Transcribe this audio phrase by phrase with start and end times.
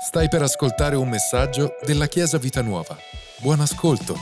[0.00, 2.96] Stai per ascoltare un messaggio della Chiesa Vita Nuova.
[3.40, 4.14] Buon ascolto.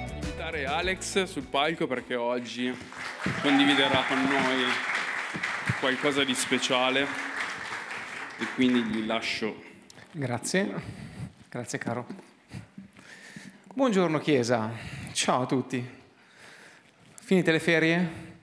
[0.00, 2.74] Voglio invitare Alex sul palco perché oggi
[3.42, 4.64] condividerà con noi
[5.78, 9.62] qualcosa di speciale e quindi gli lascio.
[10.10, 10.72] Grazie,
[11.50, 12.06] grazie caro.
[13.74, 14.70] Buongiorno Chiesa,
[15.12, 15.86] ciao a tutti.
[17.20, 18.33] Finite le ferie?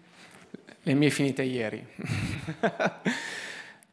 [0.84, 1.86] Le mie finite ieri.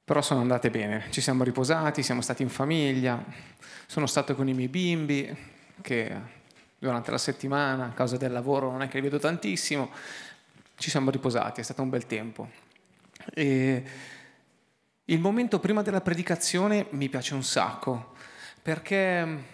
[0.04, 3.22] Però sono andate bene, ci siamo riposati, siamo stati in famiglia,
[3.86, 5.36] sono stato con i miei bimbi
[5.82, 6.16] che
[6.78, 9.90] durante la settimana a causa del lavoro non è che li vedo tantissimo,
[10.76, 12.48] ci siamo riposati, è stato un bel tempo.
[13.34, 13.84] E
[15.04, 18.14] il momento prima della predicazione mi piace un sacco
[18.62, 19.44] perché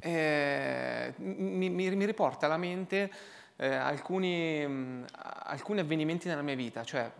[0.00, 3.10] eh, mi, mi, mi riporta alla mente
[3.56, 5.06] eh, alcuni, mh,
[5.44, 7.10] alcuni avvenimenti nella mia vita, cioè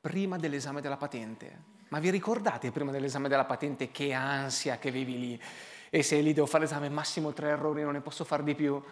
[0.00, 1.74] prima dell'esame della patente.
[1.88, 5.42] Ma vi ricordate prima dell'esame della patente che ansia che vivi lì?
[5.88, 8.82] E se lì devo fare l'esame, massimo tre errori, non ne posso fare di più?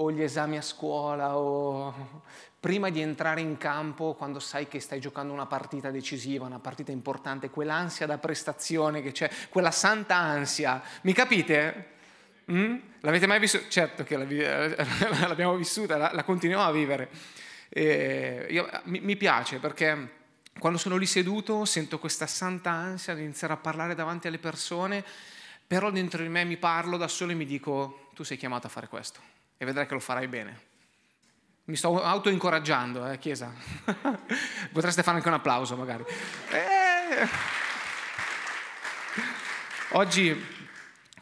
[0.00, 2.22] O gli esami a scuola, o
[2.60, 6.92] prima di entrare in campo, quando sai che stai giocando una partita decisiva, una partita
[6.92, 11.96] importante, quell'ansia da prestazione che c'è, quella santa ansia, mi capite?
[12.50, 12.76] Mm?
[13.00, 13.64] L'avete mai vissuta?
[13.68, 14.16] Certo che
[15.26, 17.08] l'abbiamo vissuta, la, la continuiamo a vivere.
[17.70, 20.16] Io, mi, mi piace perché
[20.58, 25.04] quando sono lì seduto sento questa santa ansia di iniziare a parlare davanti alle persone,
[25.66, 28.70] però dentro di me mi parlo da solo e mi dico tu sei chiamato a
[28.70, 29.20] fare questo
[29.56, 30.66] e vedrai che lo farai bene.
[31.64, 33.52] Mi sto auto-incoraggiando, eh, Chiesa.
[34.72, 36.02] Potreste fare anche un applauso magari.
[36.50, 37.28] Eh.
[39.90, 40.57] Oggi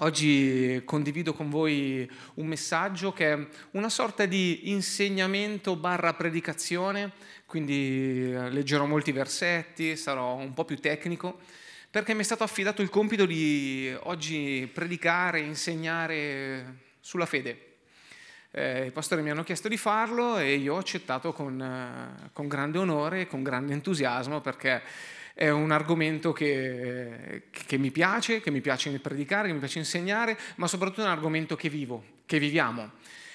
[0.00, 7.12] Oggi condivido con voi un messaggio che è una sorta di insegnamento barra predicazione,
[7.46, 11.38] quindi eh, leggerò molti versetti, sarò un po' più tecnico,
[11.90, 17.76] perché mi è stato affidato il compito di oggi predicare, insegnare sulla fede.
[18.50, 22.48] Eh, I pastori mi hanno chiesto di farlo e io ho accettato con, eh, con
[22.48, 24.82] grande onore e con grande entusiasmo perché
[25.38, 30.38] è un argomento che, che, mi piace, che mi piace predicare, che mi piace insegnare,
[30.54, 32.92] ma soprattutto è un argomento che vivo, che viviamo.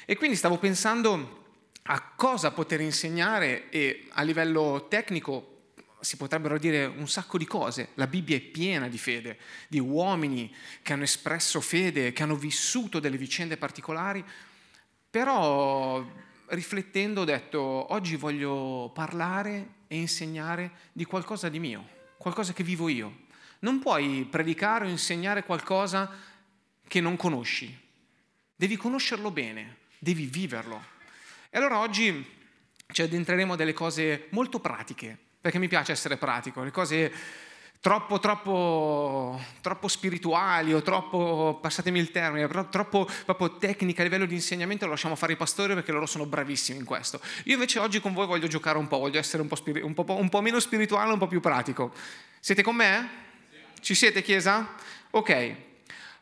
[0.07, 1.44] E quindi stavo pensando
[1.84, 7.90] a cosa poter insegnare e a livello tecnico si potrebbero dire un sacco di cose.
[7.94, 10.51] La Bibbia è piena di fede, di uomini
[10.81, 14.25] che hanno espresso fede, che hanno vissuto delle vicende particolari,
[15.07, 16.03] però
[16.51, 22.89] riflettendo ho detto oggi voglio parlare e insegnare di qualcosa di mio, qualcosa che vivo
[22.89, 23.25] io.
[23.59, 26.09] Non puoi predicare o insegnare qualcosa
[26.88, 27.78] che non conosci.
[28.56, 30.84] Devi conoscerlo bene, devi viverlo.
[31.50, 32.40] E allora oggi
[32.91, 37.13] ci addentreremo a delle cose molto pratiche, perché mi piace essere pratico, le cose
[37.81, 44.36] troppo, troppo, troppo spirituali o troppo, passatemi il termine, troppo proprio tecnica a livello di
[44.36, 47.20] insegnamento lo lasciamo fare i pastori perché loro sono bravissimi in questo.
[47.46, 49.96] Io invece oggi con voi voglio giocare un po', voglio essere un po', spiri- un
[49.96, 51.91] po', un po meno spirituale, un po' più pratico.
[52.40, 53.09] Siete con me?
[53.81, 54.75] Ci siete, Chiesa?
[55.09, 55.56] Ok.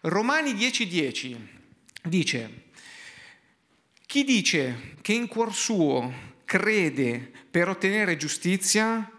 [0.02, 1.50] Romani 10:10 10
[2.04, 2.64] dice,
[4.06, 6.12] chi dice che in cuor suo
[6.46, 9.12] crede per ottenere giustizia,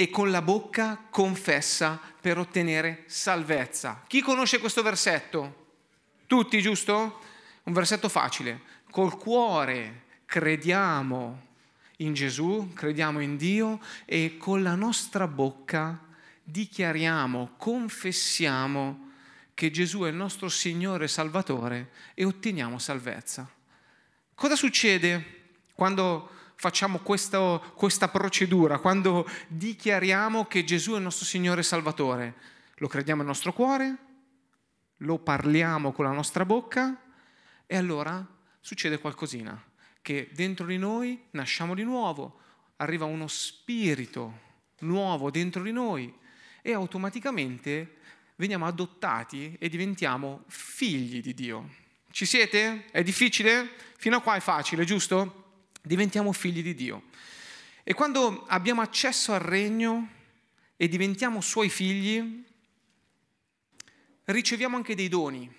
[0.00, 4.02] e con la bocca confessa per ottenere salvezza.
[4.06, 5.74] Chi conosce questo versetto?
[6.26, 7.20] Tutti, giusto?
[7.64, 8.62] Un versetto facile.
[8.90, 11.48] Col cuore crediamo
[11.98, 16.02] in Gesù, crediamo in Dio e con la nostra bocca
[16.44, 19.10] dichiariamo, confessiamo
[19.52, 23.46] che Gesù è il nostro Signore e Salvatore e otteniamo salvezza.
[24.34, 31.60] Cosa succede quando facciamo questo, questa procedura, quando dichiariamo che Gesù è il nostro Signore
[31.60, 32.34] e Salvatore,
[32.74, 33.96] lo crediamo nel nostro cuore,
[34.98, 37.00] lo parliamo con la nostra bocca
[37.64, 38.22] e allora
[38.60, 39.58] succede qualcosina,
[40.02, 42.40] che dentro di noi nasciamo di nuovo,
[42.76, 44.40] arriva uno spirito
[44.80, 46.14] nuovo dentro di noi
[46.60, 48.00] e automaticamente
[48.36, 51.70] veniamo adottati e diventiamo figli di Dio.
[52.10, 52.84] Ci siete?
[52.90, 53.66] È difficile?
[53.96, 55.39] Fino a qua è facile, giusto?
[55.82, 57.04] Diventiamo figli di Dio.
[57.82, 60.08] E quando abbiamo accesso al regno
[60.76, 62.44] e diventiamo suoi figli,
[64.24, 65.52] riceviamo anche dei doni,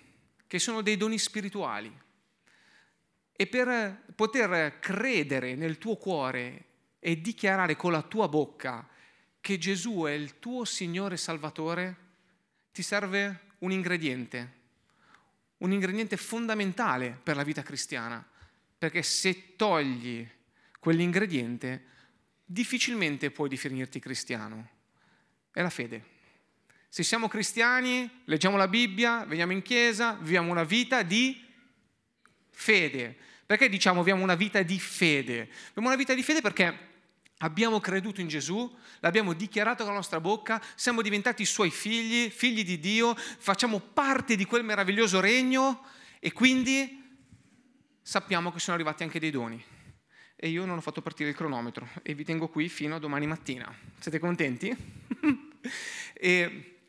[0.47, 1.91] che sono dei doni spirituali.
[3.33, 6.65] E per poter credere nel tuo cuore
[6.99, 8.87] e dichiarare con la tua bocca
[9.41, 11.97] che Gesù è il tuo Signore Salvatore,
[12.71, 14.59] ti serve un ingrediente,
[15.57, 18.25] un ingrediente fondamentale per la vita cristiana
[18.81, 20.27] perché se togli
[20.79, 21.85] quell'ingrediente
[22.43, 24.69] difficilmente puoi definirti cristiano.
[25.51, 26.03] È la fede.
[26.89, 31.39] Se siamo cristiani, leggiamo la Bibbia, veniamo in chiesa, viviamo una vita di
[32.49, 33.15] fede.
[33.45, 35.47] Perché diciamo viviamo una vita di fede?
[35.67, 36.75] Viviamo una vita di fede perché
[37.37, 42.65] abbiamo creduto in Gesù, l'abbiamo dichiarato con la nostra bocca, siamo diventati suoi figli, figli
[42.65, 45.85] di Dio, facciamo parte di quel meraviglioso regno
[46.17, 47.00] e quindi
[48.11, 49.63] sappiamo che sono arrivati anche dei doni
[50.35, 53.25] e io non ho fatto partire il cronometro e vi tengo qui fino a domani
[53.25, 53.73] mattina.
[53.99, 54.75] Siete contenti?
[56.11, 56.79] e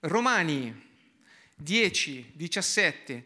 [0.00, 0.88] Romani
[1.54, 3.24] 10, 17,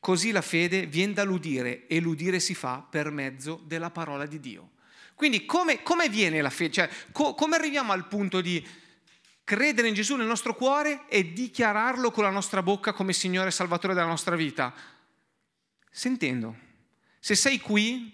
[0.00, 4.40] così la fede viene da l'udire e l'udire si fa per mezzo della parola di
[4.40, 4.70] Dio.
[5.14, 6.72] Quindi come, come viene la fede?
[6.72, 8.66] Cioè, co- come arriviamo al punto di
[9.44, 13.52] credere in Gesù nel nostro cuore e dichiararlo con la nostra bocca come Signore e
[13.52, 14.74] Salvatore della nostra vita?
[15.88, 16.63] Sentendo.
[17.24, 18.12] Se sei qui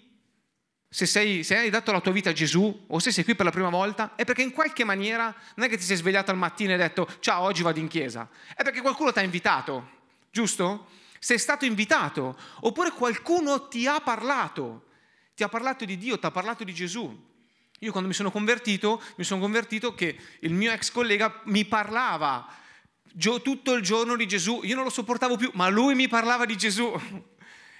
[0.87, 3.43] se, sei, se, hai dato la tua vita a Gesù o se sei qui per
[3.43, 6.37] la prima volta, è perché in qualche maniera non è che ti sei svegliato al
[6.37, 9.89] mattino e hai detto ciao, oggi vado in chiesa, è perché qualcuno ti ha invitato,
[10.31, 10.87] giusto?
[11.19, 14.85] Sei stato invitato, oppure qualcuno ti ha parlato,
[15.35, 17.29] ti ha parlato di Dio, ti ha parlato di Gesù.
[17.79, 22.47] Io quando mi sono convertito, mi sono convertito che il mio ex collega mi parlava
[23.43, 26.55] tutto il giorno di Gesù, io non lo sopportavo più, ma lui mi parlava di
[26.55, 27.29] Gesù.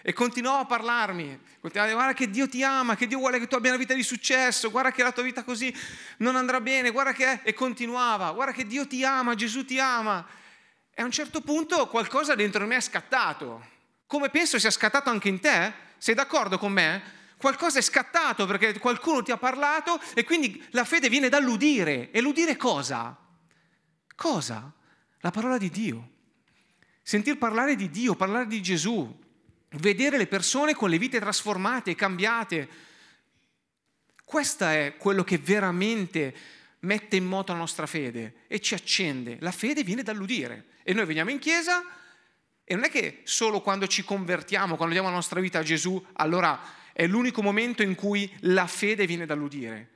[0.03, 3.37] E continuava a parlarmi, continuava a dire guarda che Dio ti ama, che Dio vuole
[3.37, 5.73] che tu abbia una vita di successo, guarda che la tua vita così
[6.17, 7.41] non andrà bene, guarda che...
[7.43, 10.25] E continuava, guarda che Dio ti ama, Gesù ti ama.
[10.93, 13.63] E a un certo punto qualcosa dentro me è scattato.
[14.07, 15.71] Come penso sia scattato anche in te?
[15.97, 17.19] Sei d'accordo con me?
[17.37, 22.09] Qualcosa è scattato perché qualcuno ti ha parlato e quindi la fede viene dall'udire.
[22.09, 23.15] E l'udire cosa?
[24.15, 24.73] Cosa?
[25.19, 26.09] La parola di Dio.
[27.03, 29.19] Sentir parlare di Dio, parlare di Gesù
[29.75, 32.67] vedere le persone con le vite trasformate, cambiate.
[34.23, 36.33] Questo è quello che veramente
[36.79, 39.37] mette in moto la nostra fede e ci accende.
[39.41, 41.83] La fede viene dall'udire e noi veniamo in chiesa
[42.63, 46.03] e non è che solo quando ci convertiamo, quando diamo la nostra vita a Gesù,
[46.13, 46.59] allora
[46.93, 49.89] è l'unico momento in cui la fede viene dall'udire,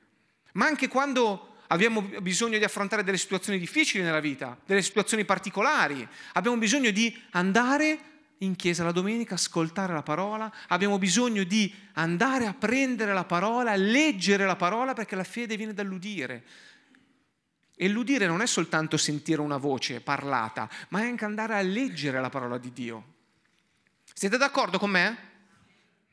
[0.53, 6.07] ma anche quando abbiamo bisogno di affrontare delle situazioni difficili nella vita, delle situazioni particolari,
[6.33, 12.45] abbiamo bisogno di andare in chiesa la domenica, ascoltare la parola, abbiamo bisogno di andare
[12.45, 16.43] a prendere la parola, a leggere la parola perché la fede viene dall'udire.
[17.77, 22.19] E l'udire non è soltanto sentire una voce parlata, ma è anche andare a leggere
[22.19, 23.13] la parola di Dio.
[24.13, 25.17] Siete d'accordo con me?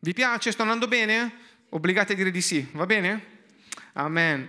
[0.01, 0.53] Vi piace?
[0.53, 1.51] Sto andando bene?
[1.71, 3.41] Obbligate a dire di sì, va bene?
[3.95, 4.49] Amen.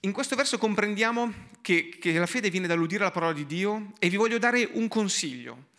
[0.00, 4.08] In questo verso comprendiamo che, che la fede viene dall'udire la parola di Dio e
[4.08, 5.72] vi voglio dare un consiglio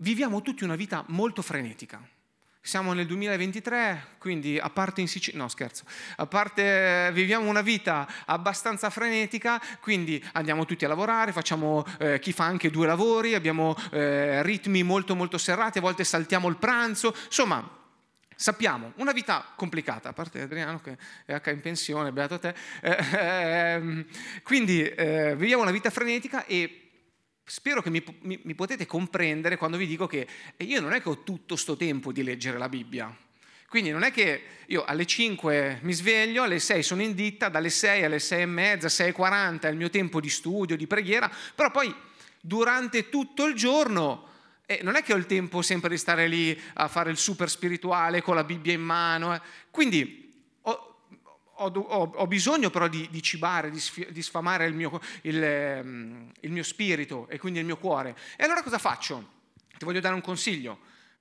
[0.00, 2.00] viviamo tutti una vita molto frenetica.
[2.62, 5.84] Siamo nel 2023, quindi a parte in Sicilia, no scherzo,
[6.16, 12.32] a parte viviamo una vita abbastanza frenetica, quindi andiamo tutti a lavorare, facciamo eh, chi
[12.32, 17.14] fa anche due lavori, abbiamo eh, ritmi molto molto serrati, a volte saltiamo il pranzo,
[17.24, 17.78] insomma
[18.36, 22.96] sappiamo, una vita complicata, a parte Adriano che è H in pensione, beato te, eh,
[23.74, 24.04] ehm,
[24.42, 26.79] quindi eh, viviamo una vita frenetica e
[27.50, 30.24] Spero che mi, mi, mi, potete comprendere quando vi dico che
[30.58, 33.12] io non è che ho tutto sto tempo di leggere la Bibbia.
[33.68, 37.70] Quindi non è che io alle 5 mi sveglio, alle 6 sono in ditta, dalle
[37.70, 41.72] 6 alle 6 e mezza, 6.40 è il mio tempo di studio, di preghiera, però
[41.72, 41.92] poi
[42.40, 44.28] durante tutto il giorno
[44.64, 47.50] eh, non è che ho il tempo sempre di stare lì a fare il super
[47.50, 49.34] spirituale con la Bibbia in mano.
[49.34, 49.40] Eh.
[49.72, 50.29] Quindi
[51.62, 56.50] ho, ho, ho, bisogno però di, di cibare, di, di sfamare il mio, il, il
[56.50, 58.16] mio spirito e quindi il mio cuore.
[58.36, 59.38] E allora cosa faccio?
[59.76, 60.78] Ti voglio dare un consiglio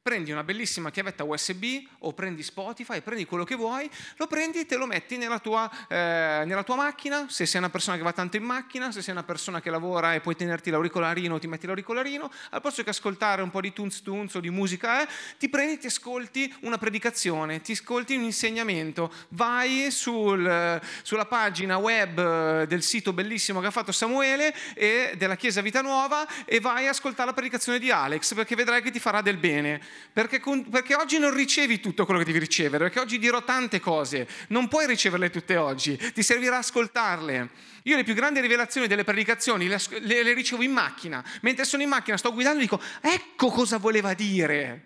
[0.10, 4.66] prendi una bellissima chiavetta USB o prendi Spotify, prendi quello che vuoi, lo prendi e
[4.66, 8.12] te lo metti nella tua, eh, nella tua, macchina, se sei una persona che va
[8.12, 11.68] tanto in macchina, se sei una persona che lavora e puoi tenerti l'auricolarino, ti metti
[11.68, 15.48] l'auricolarino, al posto che ascoltare un po' di tunz tunz o di musica, eh, ti
[15.48, 22.64] prendi e ti ascolti una predicazione, ti ascolti un insegnamento, vai sul, sulla pagina web
[22.64, 26.90] del sito bellissimo che ha fatto Samuele e della Chiesa Vita Nuova e vai a
[26.90, 29.80] ascoltare la predicazione di Alex perché vedrai che ti farà del bene
[30.12, 34.28] perché, perché, oggi non ricevi tutto quello che devi ricevere, perché oggi dirò tante cose,
[34.50, 37.50] non puoi riceverle tutte oggi, ti servirà ascoltarle.
[37.84, 41.84] Io le più grandi rivelazioni delle predicazioni le, le, le ricevo in macchina, mentre sono
[41.84, 44.84] in macchina, sto guidando e dico, ecco cosa voleva dire.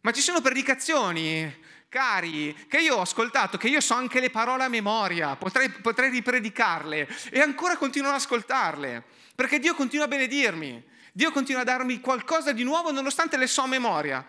[0.00, 1.62] Ma ci sono predicazioni,
[1.94, 6.10] cari, che io ho ascoltato, che io so anche le parole a memoria, potrei, potrei
[6.10, 10.92] ripredicarle e ancora continuo ad ascoltarle, perché Dio continua a benedirmi.
[11.16, 14.26] Dio continua a darmi qualcosa di nuovo nonostante le so a memoria.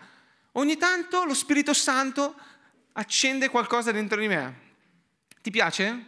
[0.52, 2.36] Ogni tanto lo Spirito Santo
[2.92, 4.60] accende qualcosa dentro di me.
[5.42, 6.04] Ti piace?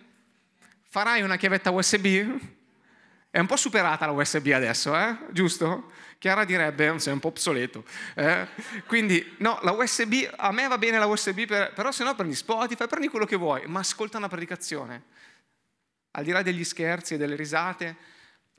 [0.88, 2.40] Farai una chiavetta USB?
[3.28, 5.16] È un po' superata la USB adesso, eh?
[5.32, 5.90] giusto?
[6.16, 7.82] Chiara direbbe, sei un po' obsoleto.
[8.14, 8.46] Eh?
[8.86, 12.36] Quindi, no, la USB, a me va bene la USB, per, però se no prendi
[12.36, 15.02] Spotify, prendi quello che vuoi, ma ascolta una predicazione.
[16.12, 17.96] Al di là degli scherzi e delle risate,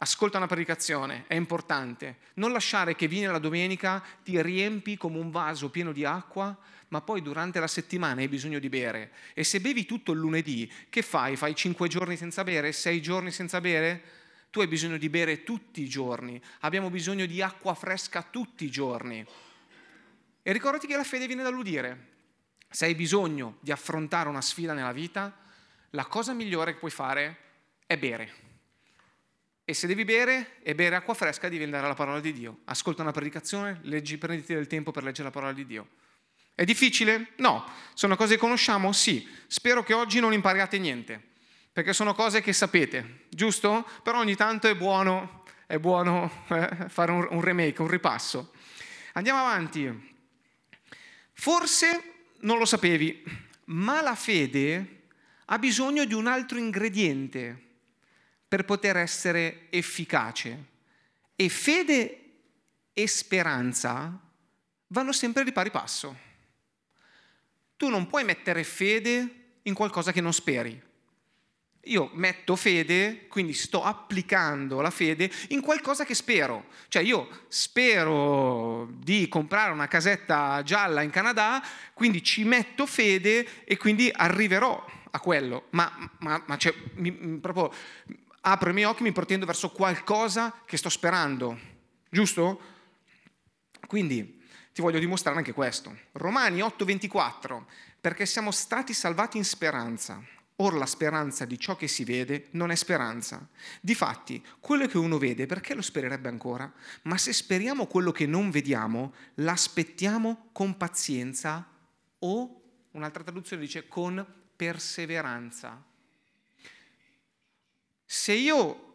[0.02, 2.18] ascolta una predicazione, è importante.
[2.36, 6.58] Non lasciare che vieni la domenica, ti riempi come un vaso pieno di acqua,
[6.90, 9.12] ma poi durante la settimana hai bisogno di bere.
[9.34, 11.36] E se bevi tutto il lunedì, che fai?
[11.36, 12.72] Fai cinque giorni senza bere?
[12.72, 14.18] Sei giorni senza bere?
[14.52, 18.72] Tu hai bisogno di bere tutti i giorni, abbiamo bisogno di acqua fresca tutti i
[18.72, 19.24] giorni.
[20.42, 22.08] E ricordati che la fede viene dall'udire.
[22.68, 25.36] Se hai bisogno di affrontare una sfida nella vita,
[25.92, 27.38] la cosa migliore che puoi fare
[27.86, 28.49] è bere.
[29.70, 32.62] E se devi bere e bere acqua fresca, devi andare alla parola di Dio.
[32.66, 35.90] Ascolta una predicazione, leggi, prenditi del tempo per leggere la parola di Dio.
[36.56, 37.34] È difficile?
[37.36, 37.64] No.
[37.94, 38.92] Sono cose che conosciamo?
[38.94, 39.30] Sì.
[39.46, 41.22] Spero che oggi non impariate niente,
[41.72, 43.88] perché sono cose che sapete, giusto?
[44.02, 48.52] Però ogni tanto è buono, è buono eh, fare un, un remake, un ripasso.
[49.14, 50.16] Andiamo avanti.
[51.34, 53.24] Forse non lo sapevi,
[53.66, 55.04] ma la fede
[55.46, 57.68] ha bisogno di un altro ingrediente
[58.50, 60.66] per poter essere efficace.
[61.38, 62.24] E fede
[62.92, 64.20] e speranza
[64.88, 66.28] vanno sempre di pari passo
[67.80, 70.88] tu non puoi mettere fede in qualcosa che non speri.
[71.84, 76.66] Io metto fede, quindi sto applicando la fede in qualcosa che spero.
[76.90, 81.64] Cioè io spero di comprare una casetta gialla in Canada,
[81.94, 85.68] quindi ci metto fede e quindi arriverò a quello.
[85.70, 87.72] Ma, ma, ma cioè, mi, proprio
[88.42, 91.58] apro i miei occhi, mi protendo verso qualcosa che sto sperando.
[92.10, 92.62] Giusto?
[93.88, 94.44] Quindi
[94.74, 95.98] ti voglio dimostrare anche questo.
[96.14, 97.66] Romani 8:24,
[98.00, 100.24] perché siamo stati salvati in speranza.
[100.62, 103.48] Or la speranza di ciò che si vede non è speranza.
[103.80, 106.70] Difatti, quello che uno vede, perché lo spererebbe ancora?
[107.04, 111.66] Ma se speriamo quello che non vediamo, l'aspettiamo con pazienza
[112.20, 115.82] o, un'altra traduzione dice, con perseveranza.
[118.12, 118.94] Se io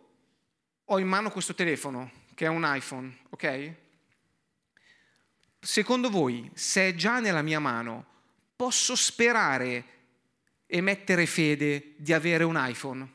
[0.83, 3.75] ho in mano questo telefono, che è un iPhone, ok?
[5.61, 8.05] secondo voi, se è già nella mia mano,
[8.57, 9.85] posso sperare
[10.67, 13.09] e mettere fede di avere un iPhone?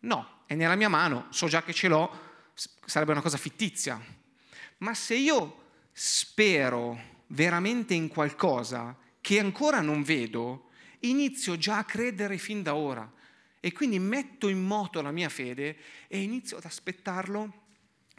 [0.00, 2.10] No, è nella mia mano, so già che ce l'ho,
[2.84, 4.04] sarebbe una cosa fittizia.
[4.78, 10.70] Ma se io spero veramente in qualcosa che ancora non vedo,
[11.02, 13.08] inizio già a credere fin da ora
[13.64, 17.62] e quindi metto in moto la mia fede e inizio ad aspettarlo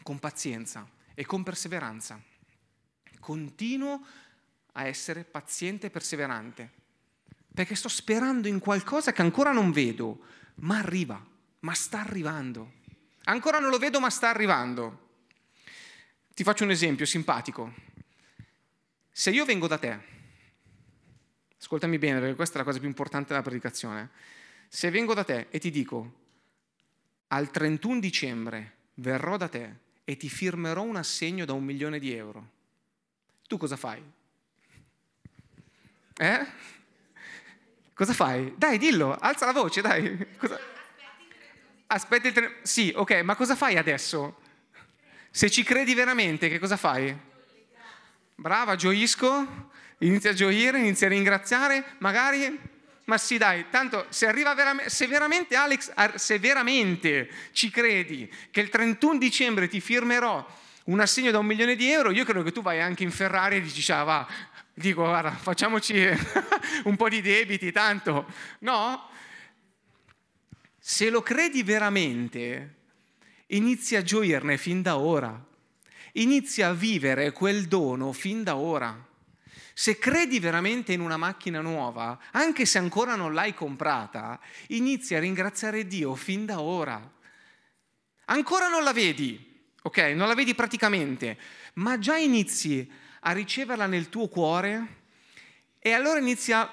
[0.01, 2.19] con pazienza e con perseveranza
[3.25, 4.05] continuo
[4.73, 6.71] a essere paziente e perseverante,
[7.53, 10.19] perché sto sperando in qualcosa che ancora non vedo,
[10.57, 11.23] ma arriva,
[11.61, 12.73] ma sta arrivando.
[13.23, 15.09] Ancora non lo vedo, ma sta arrivando.
[16.35, 17.73] Ti faccio un esempio simpatico.
[19.11, 19.99] Se io vengo da te,
[21.59, 24.11] ascoltami bene perché questa è la cosa più importante della predicazione,
[24.67, 26.23] se vengo da te e ti dico,
[27.27, 32.13] al 31 dicembre verrò da te e ti firmerò un assegno da un milione di
[32.13, 32.49] euro,
[33.47, 34.01] tu cosa fai?
[36.17, 36.45] Eh?
[37.93, 38.53] Cosa fai?
[38.57, 40.27] Dai, dillo, alza la voce, dai.
[40.37, 40.59] Cosa...
[41.87, 42.59] Aspetti il tre...
[42.63, 44.41] Sì, ok, ma cosa fai adesso?
[45.29, 47.15] Se ci credi veramente, che cosa fai?
[48.35, 49.69] Brava, gioisco,
[49.99, 52.73] inizia a gioire, inizia a ringraziare, magari...
[53.05, 58.69] Ma sì, dai, tanto se veramente, se veramente Alex, se veramente ci credi che il
[58.69, 60.45] 31 dicembre ti firmerò
[60.85, 63.57] un assegno da un milione di euro, io credo che tu vai anche in Ferrari
[63.57, 64.27] e dici, ah, va,
[64.73, 66.03] dico, guarda, facciamoci
[66.85, 68.25] un po' di debiti, tanto.
[68.59, 69.09] No?
[70.79, 72.75] Se lo credi veramente,
[73.47, 75.43] inizi a gioirne fin da ora,
[76.13, 79.13] inizi a vivere quel dono fin da ora.
[79.77, 85.19] Se credi veramente in una macchina nuova, anche se ancora non l'hai comprata, inizi a
[85.19, 87.11] ringraziare Dio fin da ora.
[88.27, 89.97] Ancora non la vedi, ok?
[90.15, 91.37] Non la vedi praticamente,
[91.73, 92.89] ma già inizi
[93.19, 95.01] a riceverla nel tuo cuore
[95.77, 96.71] e allora inizi a,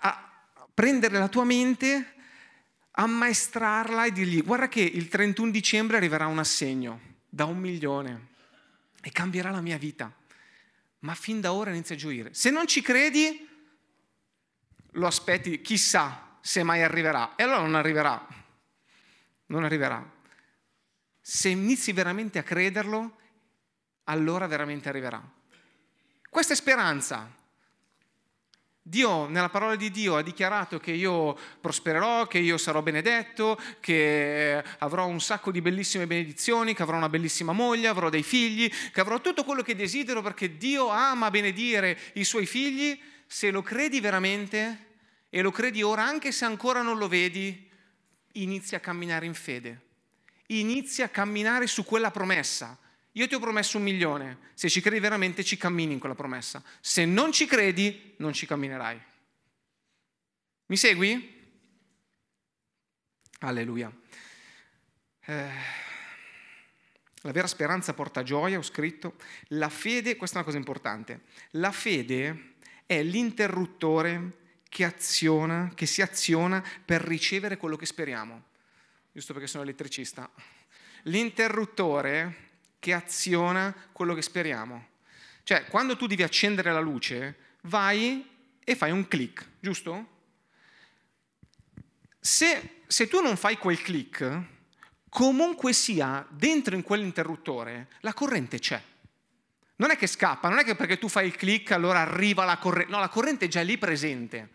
[0.00, 0.30] a
[0.74, 2.14] prendere la tua mente,
[2.90, 8.26] ammaestrarla e dirgli guarda che il 31 dicembre arriverà un assegno da un milione
[9.00, 10.12] e cambierà la mia vita.
[11.02, 12.34] Ma fin da ora inizia a gioire.
[12.34, 13.48] Se non ci credi,
[14.92, 17.34] lo aspetti, chissà se mai arriverà.
[17.36, 18.26] E allora non arriverà.
[19.46, 20.04] Non arriverà.
[21.20, 23.18] Se inizi veramente a crederlo,
[24.04, 25.22] allora veramente arriverà.
[26.28, 27.30] Questa è speranza.
[28.84, 34.60] Dio, nella parola di Dio, ha dichiarato che io prospererò, che io sarò benedetto, che
[34.78, 39.00] avrò un sacco di bellissime benedizioni, che avrò una bellissima moglie, avrò dei figli, che
[39.00, 43.00] avrò tutto quello che desidero perché Dio ama benedire i suoi figli.
[43.24, 44.86] Se lo credi veramente
[45.30, 47.70] e lo credi ora, anche se ancora non lo vedi,
[48.32, 49.80] inizia a camminare in fede.
[50.48, 52.76] Inizia a camminare su quella promessa.
[53.12, 56.62] Io ti ho promesso un milione, se ci credi veramente ci cammini in quella promessa.
[56.80, 59.00] Se non ci credi, non ci camminerai.
[60.66, 61.40] Mi segui?
[63.40, 63.92] Alleluia.
[65.24, 65.50] Eh,
[67.24, 69.16] la vera speranza porta gioia, ho scritto.
[69.48, 72.54] La fede, questa è una cosa importante, la fede
[72.86, 74.38] è l'interruttore
[74.68, 78.44] che aziona, che si aziona per ricevere quello che speriamo.
[79.12, 80.30] Giusto perché sono elettricista.
[81.02, 82.51] L'interruttore
[82.82, 84.88] che aziona quello che speriamo.
[85.44, 90.08] Cioè, quando tu devi accendere la luce, vai e fai un click, giusto?
[92.18, 94.40] Se, se tu non fai quel click,
[95.08, 98.82] comunque sia, dentro in quell'interruttore, la corrente c'è.
[99.76, 102.58] Non è che scappa, non è che perché tu fai il click allora arriva la
[102.58, 104.50] corrente, no, la corrente è già lì presente,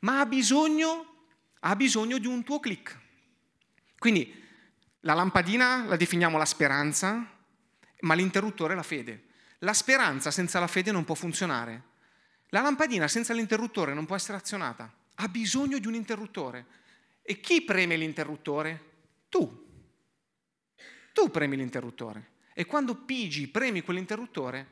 [0.00, 1.24] ma ha bisogno,
[1.58, 2.96] ha bisogno di un tuo click.
[3.98, 4.44] Quindi
[5.06, 7.24] la lampadina la definiamo la speranza,
[8.00, 9.26] ma l'interruttore è la fede.
[9.60, 11.82] La speranza senza la fede non può funzionare.
[12.48, 14.92] La lampadina senza l'interruttore non può essere azionata.
[15.14, 16.66] Ha bisogno di un interruttore.
[17.22, 18.94] E chi preme l'interruttore?
[19.28, 19.64] Tu.
[21.12, 22.32] Tu premi l'interruttore.
[22.52, 24.66] E quando pigi, premi quell'interruttore,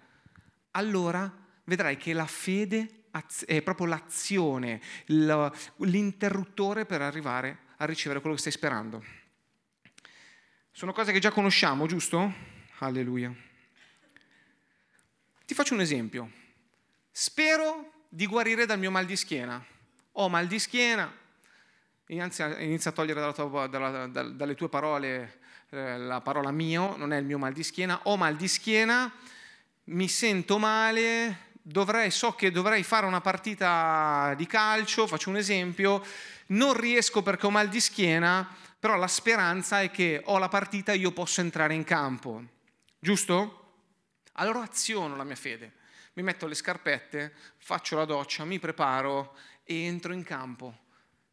[0.73, 3.05] allora vedrai che la fede
[3.47, 9.23] è proprio l'azione, l'interruttore per arrivare a ricevere quello che stai sperando.
[10.77, 12.33] Sono cose che già conosciamo, giusto?
[12.79, 13.33] Alleluia.
[15.47, 16.29] Ti faccio un esempio.
[17.13, 19.65] Spero di guarire dal mio mal di schiena.
[20.15, 21.17] Ho mal di schiena,
[22.07, 25.39] inizia, a togliere dalla tua, dalla, dalle tue parole
[25.71, 28.01] eh, la parola mio, non è il mio mal di schiena.
[28.03, 29.13] Ho mal di schiena,
[29.85, 36.05] mi sento male, dovrei, so che dovrei fare una partita di calcio, faccio un esempio,
[36.47, 40.93] non riesco perché ho mal di schiena, però la speranza è che ho la partita
[40.93, 42.45] e io posso entrare in campo,
[42.99, 43.77] giusto?
[44.33, 45.73] Allora aziono la mia fede,
[46.13, 50.81] mi metto le scarpette, faccio la doccia, mi preparo e entro in campo.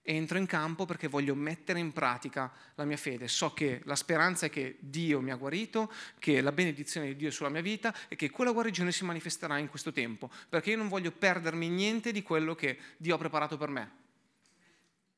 [0.02, 3.28] Entro in campo perché voglio mettere in pratica la mia fede.
[3.28, 7.28] So che la speranza è che Dio mi ha guarito, che la benedizione di Dio
[7.28, 10.78] è sulla mia vita e che quella guarigione si manifesterà in questo tempo, perché io
[10.78, 13.92] non voglio perdermi niente di quello che Dio ha preparato per me.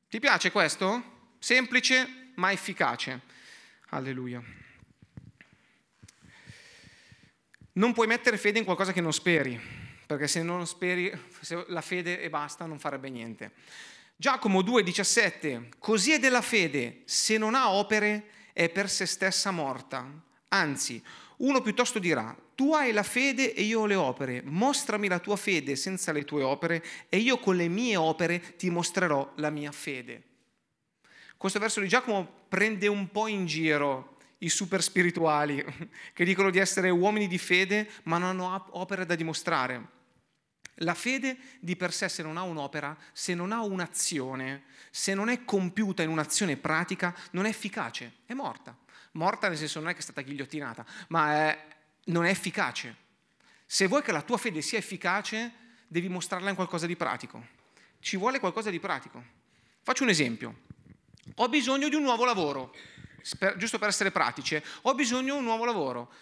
[0.08, 1.12] Ti piace questo?
[1.38, 3.20] Semplice, ma efficace.
[3.90, 4.42] Alleluia.
[7.72, 9.60] Non puoi mettere fede in qualcosa che non speri,
[10.06, 13.52] perché se non speri, se la fede e basta, non farebbe niente.
[14.16, 20.08] Giacomo 2,17, così è della fede, se non ha opere è per se stessa morta.
[20.48, 21.02] Anzi,
[21.38, 25.34] uno piuttosto dirà, tu hai la fede e io ho le opere, mostrami la tua
[25.34, 29.72] fede senza le tue opere e io con le mie opere ti mostrerò la mia
[29.72, 30.22] fede.
[31.44, 35.62] Questo verso di Giacomo prende un po' in giro i super spirituali
[36.14, 39.88] che dicono di essere uomini di fede ma non hanno opere da dimostrare.
[40.76, 45.28] La fede di per sé se non ha un'opera, se non ha un'azione, se non
[45.28, 48.74] è compiuta in un'azione pratica, non è efficace, è morta.
[49.12, 51.66] Morta nel senso non è che è stata ghigliottinata, ma è,
[52.04, 52.96] non è efficace.
[53.66, 55.52] Se vuoi che la tua fede sia efficace,
[55.88, 57.48] devi mostrarla in qualcosa di pratico.
[58.00, 59.22] Ci vuole qualcosa di pratico.
[59.82, 60.72] Faccio un esempio
[61.36, 62.74] ho bisogno di un nuovo lavoro,
[63.38, 66.12] per, giusto per essere pratici, ho bisogno di un nuovo lavoro.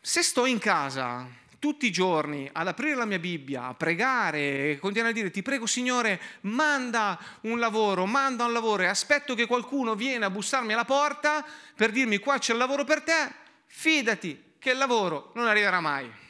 [0.00, 1.26] Se sto in casa
[1.58, 5.42] tutti i giorni ad aprire la mia Bibbia, a pregare e continuare a dire ti
[5.42, 10.72] prego Signore, manda un lavoro, manda un lavoro e aspetto che qualcuno viene a bussarmi
[10.72, 13.32] alla porta per dirmi qua c'è il lavoro per te,
[13.66, 16.26] fidati che il lavoro non arriverà mai.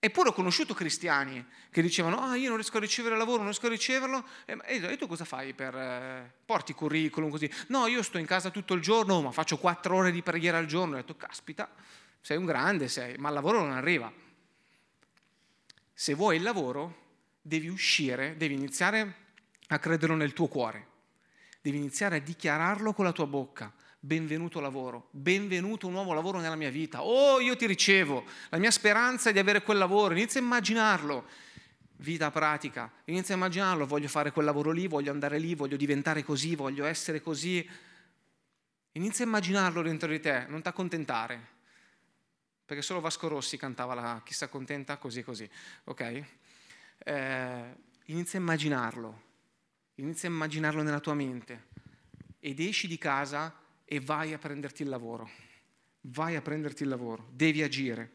[0.00, 3.66] Eppure ho conosciuto cristiani che dicevano, ah io non riesco a ricevere lavoro, non riesco
[3.66, 5.74] a riceverlo, e, tu cosa fai per...
[5.74, 7.50] Eh, porti curriculum così?
[7.68, 10.66] No, io sto in casa tutto il giorno, ma faccio quattro ore di preghiera al
[10.66, 10.94] giorno.
[10.94, 11.68] Ho detto, caspita,
[12.20, 14.12] sei un grande, sei, ma il lavoro non arriva.
[15.92, 17.06] Se vuoi il lavoro,
[17.42, 19.14] devi uscire, devi iniziare
[19.66, 20.86] a crederlo nel tuo cuore,
[21.60, 26.54] devi iniziare a dichiararlo con la tua bocca benvenuto lavoro, benvenuto un nuovo lavoro nella
[26.54, 27.02] mia vita.
[27.02, 31.26] Oh, io ti ricevo, la mia speranza è di avere quel lavoro, inizia a immaginarlo.
[32.00, 36.22] Vita pratica, inizia a immaginarlo, voglio fare quel lavoro lì, voglio andare lì, voglio diventare
[36.22, 37.68] così, voglio essere così.
[38.92, 41.56] Inizia a immaginarlo dentro di te, non ti accontentare.
[42.64, 45.50] perché solo Vasco Rossi cantava la chissà contenta così e così,
[45.84, 46.24] ok?
[46.98, 49.22] Eh, inizia a immaginarlo,
[49.94, 51.68] inizia a immaginarlo nella tua mente
[52.38, 55.30] ed esci di casa e vai a prenderti il lavoro,
[56.02, 58.10] vai a prenderti il lavoro, devi agire,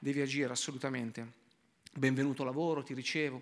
[0.00, 1.44] devi agire assolutamente.
[1.92, 3.40] Benvenuto lavoro, ti ricevo.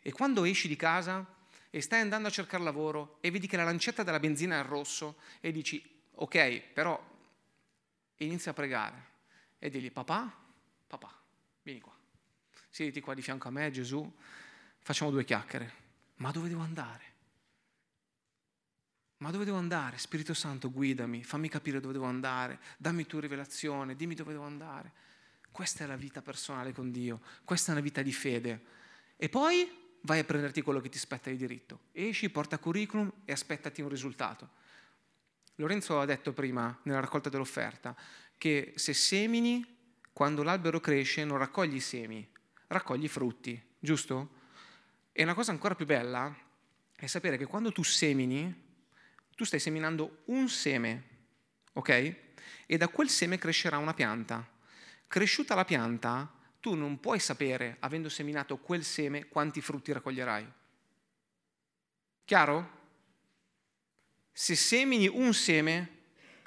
[0.00, 1.26] E quando esci di casa
[1.68, 4.64] e stai andando a cercare lavoro e vedi che la lancetta della benzina è al
[4.64, 6.98] rosso e dici ok, però
[8.16, 9.12] inizia a pregare.
[9.58, 10.34] E digli papà,
[10.86, 11.22] papà,
[11.62, 11.94] vieni qua,
[12.70, 14.10] siediti qua di fianco a me Gesù,
[14.78, 15.72] facciamo due chiacchiere,
[16.16, 17.12] ma dove devo andare?
[19.18, 19.98] Ma dove devo andare?
[19.98, 24.92] Spirito Santo, guidami, fammi capire dove devo andare, dammi tu rivelazione, dimmi dove devo andare.
[25.50, 28.62] Questa è la vita personale con Dio, questa è una vita di fede.
[29.16, 31.80] E poi vai a prenderti quello che ti spetta di diritto.
[31.92, 34.62] Esci, porta curriculum e aspettati un risultato.
[35.56, 37.96] Lorenzo ha detto prima, nella raccolta dell'offerta,
[38.36, 39.64] che se semini,
[40.12, 42.28] quando l'albero cresce, non raccogli semi,
[42.66, 44.42] raccogli frutti, giusto?
[45.12, 46.36] E una cosa ancora più bella
[46.96, 48.62] è sapere che quando tu semini,
[49.34, 51.02] tu stai seminando un seme,
[51.72, 52.14] ok?
[52.66, 54.48] E da quel seme crescerà una pianta.
[55.06, 60.50] Cresciuta la pianta, tu non puoi sapere, avendo seminato quel seme, quanti frutti raccoglierai.
[62.24, 62.82] Chiaro?
[64.32, 66.02] Se semini un seme,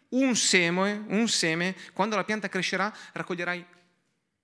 [0.10, 3.65] un seme, un seme, quando la pianta crescerà raccoglierai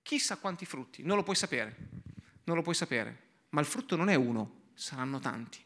[0.02, 1.76] chissà quanti frutti, non lo puoi sapere,
[2.44, 5.62] non lo puoi sapere, ma il frutto non è uno, saranno tanti.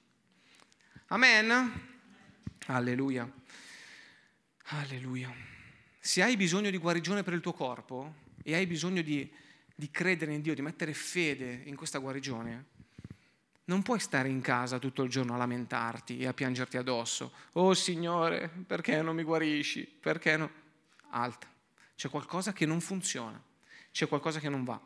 [1.09, 1.98] Amen?
[2.67, 3.31] Alleluia.
[4.65, 5.35] Alleluia.
[5.99, 9.31] Se hai bisogno di guarigione per il tuo corpo e hai bisogno di,
[9.75, 12.67] di credere in Dio, di mettere fede in questa guarigione,
[13.65, 17.33] non puoi stare in casa tutto il giorno a lamentarti e a piangerti addosso.
[17.53, 19.83] Oh Signore, perché non mi guarisci?
[19.83, 20.51] Perché no?
[21.11, 21.47] Alta.
[21.95, 23.43] C'è qualcosa che non funziona,
[23.91, 24.81] c'è qualcosa che non va.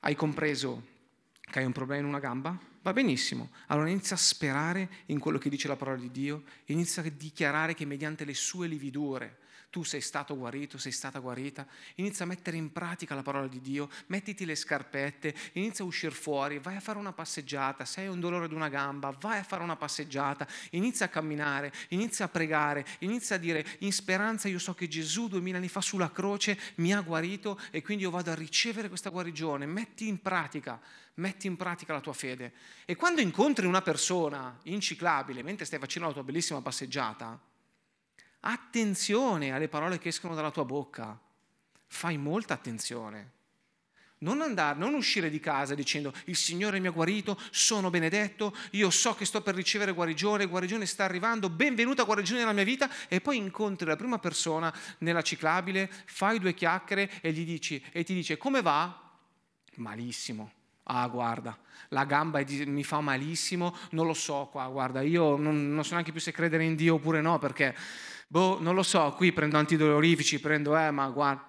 [0.00, 0.86] Hai compreso
[1.40, 2.69] che hai un problema in una gamba?
[2.82, 3.50] Va benissimo.
[3.66, 7.74] Allora inizia a sperare in quello che dice la parola di Dio, inizia a dichiarare
[7.74, 9.38] che mediante le sue lividure
[9.70, 11.64] tu sei stato guarito, sei stata guarita,
[11.96, 16.12] inizia a mettere in pratica la parola di Dio, mettiti le scarpette, inizia a uscire
[16.12, 19.44] fuori, vai a fare una passeggiata, se hai un dolore ad una gamba, vai a
[19.44, 24.58] fare una passeggiata, inizia a camminare, inizia a pregare, inizia a dire in speranza io
[24.58, 28.32] so che Gesù duemila anni fa sulla croce mi ha guarito e quindi io vado
[28.32, 30.80] a ricevere questa guarigione, metti in pratica
[31.20, 32.52] metti in pratica la tua fede.
[32.84, 37.38] E quando incontri una persona inciclabile mentre stai facendo la tua bellissima passeggiata,
[38.40, 41.18] Attenzione alle parole che escono dalla tua bocca.
[41.86, 43.38] Fai molta attenzione.
[44.18, 48.90] Non andare, non uscire di casa dicendo il Signore mi ha guarito, sono benedetto, io
[48.90, 53.22] so che sto per ricevere guarigione, guarigione sta arrivando, benvenuta guarigione nella mia vita e
[53.22, 58.12] poi incontri la prima persona nella ciclabile, fai due chiacchiere e gli dici e ti
[58.12, 59.10] dice come va?
[59.76, 60.59] Malissimo.
[60.84, 61.56] Ah, guarda,
[61.88, 66.10] la gamba mi fa malissimo, non lo so qua, guarda, io non, non so neanche
[66.10, 67.76] più se credere in Dio oppure no perché
[68.30, 71.48] boh, non lo so, qui prendo antidolorifici, prendo, eh, ma guarda.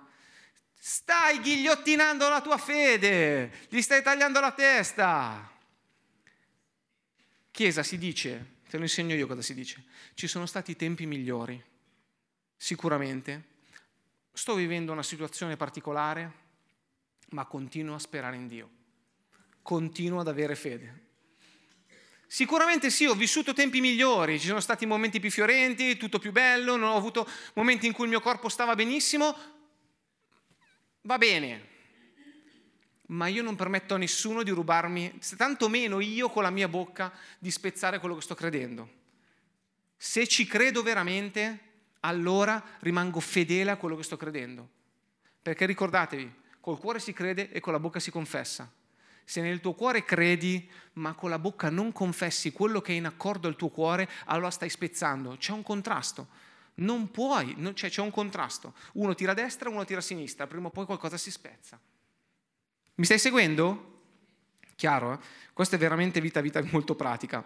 [0.73, 5.47] Stai ghigliottinando la tua fede, gli stai tagliando la testa.
[7.51, 9.83] Chiesa si dice, te lo insegno io cosa si dice,
[10.15, 11.63] ci sono stati tempi migliori,
[12.57, 13.49] sicuramente.
[14.33, 16.31] Sto vivendo una situazione particolare,
[17.29, 18.69] ma continuo a sperare in Dio,
[19.71, 20.99] continuo ad avere fede.
[22.27, 26.75] Sicuramente sì, ho vissuto tempi migliori, ci sono stati momenti più fiorenti, tutto più bello,
[26.75, 29.33] non ho avuto momenti in cui il mio corpo stava benissimo,
[31.03, 31.67] va bene,
[33.07, 37.49] ma io non permetto a nessuno di rubarmi, tantomeno io con la mia bocca, di
[37.49, 38.89] spezzare quello che sto credendo.
[39.95, 41.59] Se ci credo veramente,
[42.01, 44.67] allora rimango fedele a quello che sto credendo.
[45.41, 46.29] Perché ricordatevi,
[46.59, 48.69] col cuore si crede e con la bocca si confessa
[49.31, 53.05] se nel tuo cuore credi, ma con la bocca non confessi quello che è in
[53.05, 55.37] accordo al tuo cuore, allora stai spezzando.
[55.37, 56.27] C'è un contrasto.
[56.75, 58.73] Non puoi, non, cioè, c'è un contrasto.
[58.95, 61.79] Uno tira a destra, uno tira a sinistra, prima o poi qualcosa si spezza.
[62.95, 64.01] Mi stai seguendo?
[64.75, 65.13] Chiaro?
[65.13, 65.19] Eh?
[65.53, 67.41] Questa è veramente vita, vita molto pratica.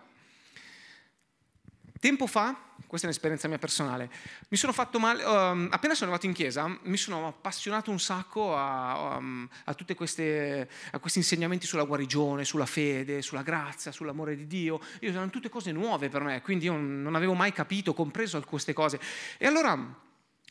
[2.00, 2.56] Tempo fa,
[2.88, 4.10] questa è un'esperienza mia personale,
[4.50, 8.56] mi sono fatto male, um, appena sono arrivato in chiesa, mi sono appassionato un sacco
[8.56, 10.68] a, um, a tutti questi
[11.16, 14.80] insegnamenti sulla guarigione, sulla fede, sulla grazia, sull'amore di Dio.
[15.00, 18.74] Io, erano tutte cose nuove per me, quindi io non avevo mai capito, compreso queste
[18.74, 19.00] cose.
[19.38, 20.04] E allora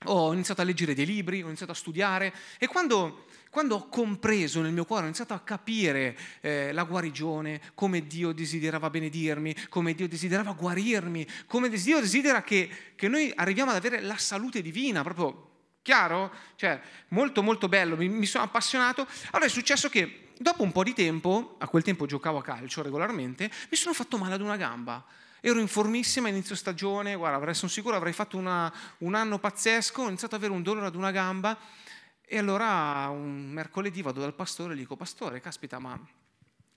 [0.07, 4.61] ho iniziato a leggere dei libri, ho iniziato a studiare e quando, quando ho compreso
[4.61, 9.95] nel mio cuore, ho iniziato a capire eh, la guarigione, come Dio desiderava benedirmi, come
[9.95, 15.03] Dio desiderava guarirmi, come Dio desidera che, che noi arriviamo ad avere la salute divina,
[15.03, 15.53] proprio
[15.85, 16.33] Chiaro?
[16.57, 19.07] Cioè, molto molto bello, mi, mi sono appassionato.
[19.33, 22.81] Allora è successo che dopo un po' di tempo, a quel tempo giocavo a calcio
[22.81, 25.05] regolarmente, mi sono fatto male ad una gamba.
[25.47, 30.01] Ero in formissima, inizio stagione, guarda, avrei, sono sicuro avrei fatto una, un anno pazzesco,
[30.01, 31.55] ho iniziato ad avere un dolore ad una gamba
[32.25, 36.01] e allora un mercoledì vado dal pastore e gli dico, pastore, caspita, ma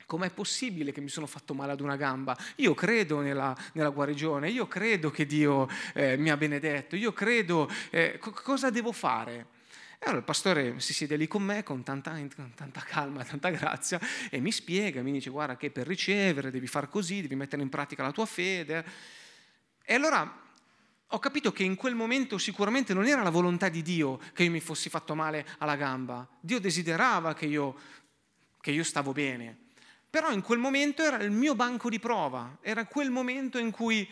[0.06, 2.38] com'è possibile che mi sono fatto male ad una gamba?
[2.58, 7.71] Io credo nella, nella guarigione, io credo che Dio eh, mi ha benedetto, io credo,
[7.89, 9.56] eh, co- cosa devo fare?
[10.00, 13.50] E allora il pastore si siede lì con me con tanta, con tanta, calma, tanta
[13.50, 17.64] grazia e mi spiega, mi dice guarda che per ricevere devi fare così, devi mettere
[17.64, 18.86] in pratica la tua fede.
[19.84, 20.46] E allora
[21.12, 24.52] ho capito che in quel momento sicuramente non era la volontà di Dio che io
[24.52, 26.28] mi fossi fatto male alla gamba.
[26.40, 27.76] Dio desiderava che io,
[28.62, 29.66] che io stavo bene.
[30.10, 34.08] Però in quel momento era il mio banco di prova, era quel momento in cui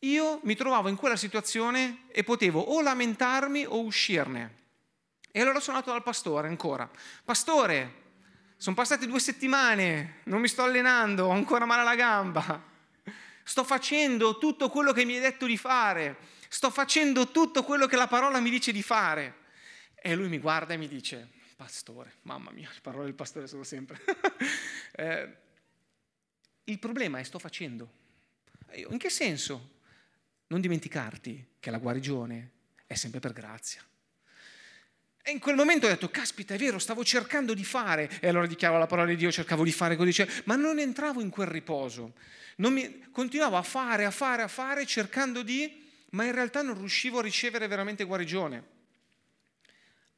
[0.00, 4.64] io mi trovavo in quella situazione e potevo o lamentarmi o uscirne.
[5.36, 6.90] E allora sono andato dal pastore ancora.
[7.22, 8.04] Pastore,
[8.56, 12.64] sono passate due settimane, non mi sto allenando, ho ancora male alla gamba.
[13.44, 16.16] Sto facendo tutto quello che mi hai detto di fare.
[16.48, 19.34] Sto facendo tutto quello che la parola mi dice di fare.
[19.94, 23.62] E lui mi guarda e mi dice, pastore, mamma mia, le parole del pastore sono
[23.62, 24.00] sempre.
[24.96, 25.36] eh,
[26.64, 27.90] il problema è sto facendo.
[28.72, 29.80] In che senso?
[30.46, 32.52] Non dimenticarti che la guarigione
[32.86, 33.84] è sempre per grazia.
[35.28, 38.08] E in quel momento ho detto, caspita, è vero, stavo cercando di fare.
[38.20, 41.30] E allora dichiaro la parola di Dio, cercavo di fare così, ma non entravo in
[41.30, 42.12] quel riposo.
[42.58, 47.18] Mi, continuavo a fare, a fare, a fare, cercando di, ma in realtà non riuscivo
[47.18, 48.62] a ricevere veramente guarigione.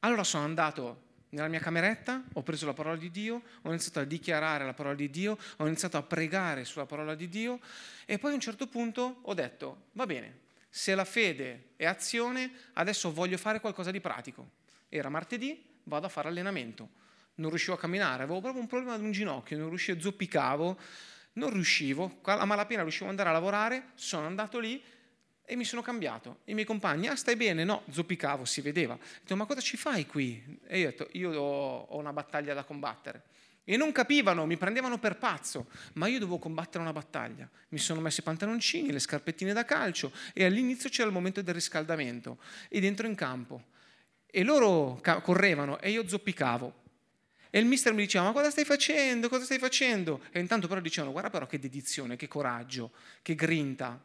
[0.01, 4.03] Allora sono andato nella mia cameretta, ho preso la parola di Dio, ho iniziato a
[4.03, 7.59] dichiarare la parola di Dio, ho iniziato a pregare sulla parola di Dio
[8.05, 12.51] e poi a un certo punto ho detto, va bene, se la fede è azione,
[12.73, 14.58] adesso voglio fare qualcosa di pratico.
[14.89, 16.89] Era martedì, vado a fare allenamento.
[17.35, 20.77] Non riuscivo a camminare, avevo proprio un problema ad un ginocchio, non riuscivo, zoppicavo,
[21.33, 24.83] non riuscivo, a malapena riuscivo ad andare a lavorare, sono andato lì
[25.45, 26.39] e mi sono cambiato.
[26.45, 27.63] I miei compagni, ah stai bene?
[27.63, 28.97] No, zoppicavo, si vedeva.
[29.29, 30.59] Ho ma cosa ci fai qui?
[30.67, 33.23] E io ho detto, io ho una battaglia da combattere.
[33.63, 37.47] E non capivano, mi prendevano per pazzo, ma io dovevo combattere una battaglia.
[37.69, 41.53] Mi sono messo i pantaloncini, le scarpettine da calcio e all'inizio c'era il momento del
[41.53, 43.77] riscaldamento e dentro in campo
[44.31, 46.77] e loro correvano e io zoppicavo.
[47.49, 49.27] E il mister mi diceva, ma cosa stai facendo?
[49.27, 50.21] Cosa stai facendo?
[50.31, 52.91] E intanto però dicevano, guarda però che dedizione, che coraggio,
[53.23, 53.99] che grinta.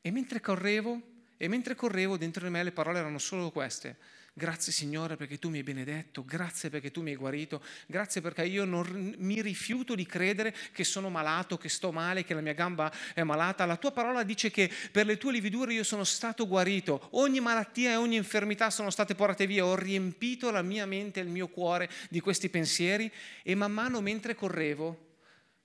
[0.00, 1.00] E mentre correvo,
[1.36, 3.96] e mentre correvo dentro di me le parole erano solo queste.
[4.36, 8.44] Grazie Signore perché tu mi hai benedetto, grazie perché tu mi hai guarito, grazie perché
[8.44, 12.52] io non mi rifiuto di credere che sono malato, che sto male, che la mia
[12.52, 13.64] gamba è malata.
[13.64, 17.92] La tua parola dice che per le tue lividure io sono stato guarito, ogni malattia
[17.92, 21.46] e ogni infermità sono state portate via, ho riempito la mia mente e il mio
[21.46, 23.08] cuore di questi pensieri
[23.44, 25.12] e man mano mentre correvo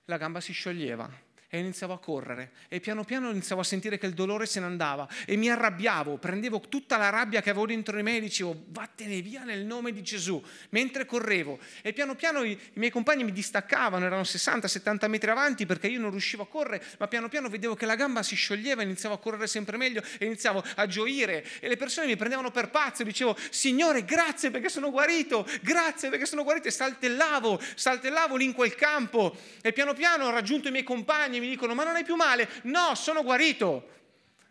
[0.04, 2.52] la gamba si scioglieva e iniziavo a correre.
[2.68, 6.16] E piano piano iniziavo a sentire che il dolore se ne andava e mi arrabbiavo,
[6.16, 9.92] prendevo tutta la rabbia che avevo dentro di me e dicevo vattene via nel nome
[9.92, 10.40] di Gesù.
[10.70, 15.66] Mentre correvo e piano piano i, i miei compagni mi distaccavano, erano 60-70 metri avanti
[15.66, 18.82] perché io non riuscivo a correre, ma piano piano vedevo che la gamba si scioglieva,
[18.82, 21.44] iniziavo a correre sempre meglio e iniziavo a gioire.
[21.58, 26.26] E le persone mi prendevano per pazzo, dicevo Signore grazie perché sono guarito, grazie perché
[26.26, 26.68] sono guarito.
[26.68, 29.36] E saltellavo, saltellavo lì in quel campo.
[29.60, 32.48] E piano piano ho raggiunto i miei compagni mi dicono ma non hai più male?
[32.62, 33.88] No, sono guarito,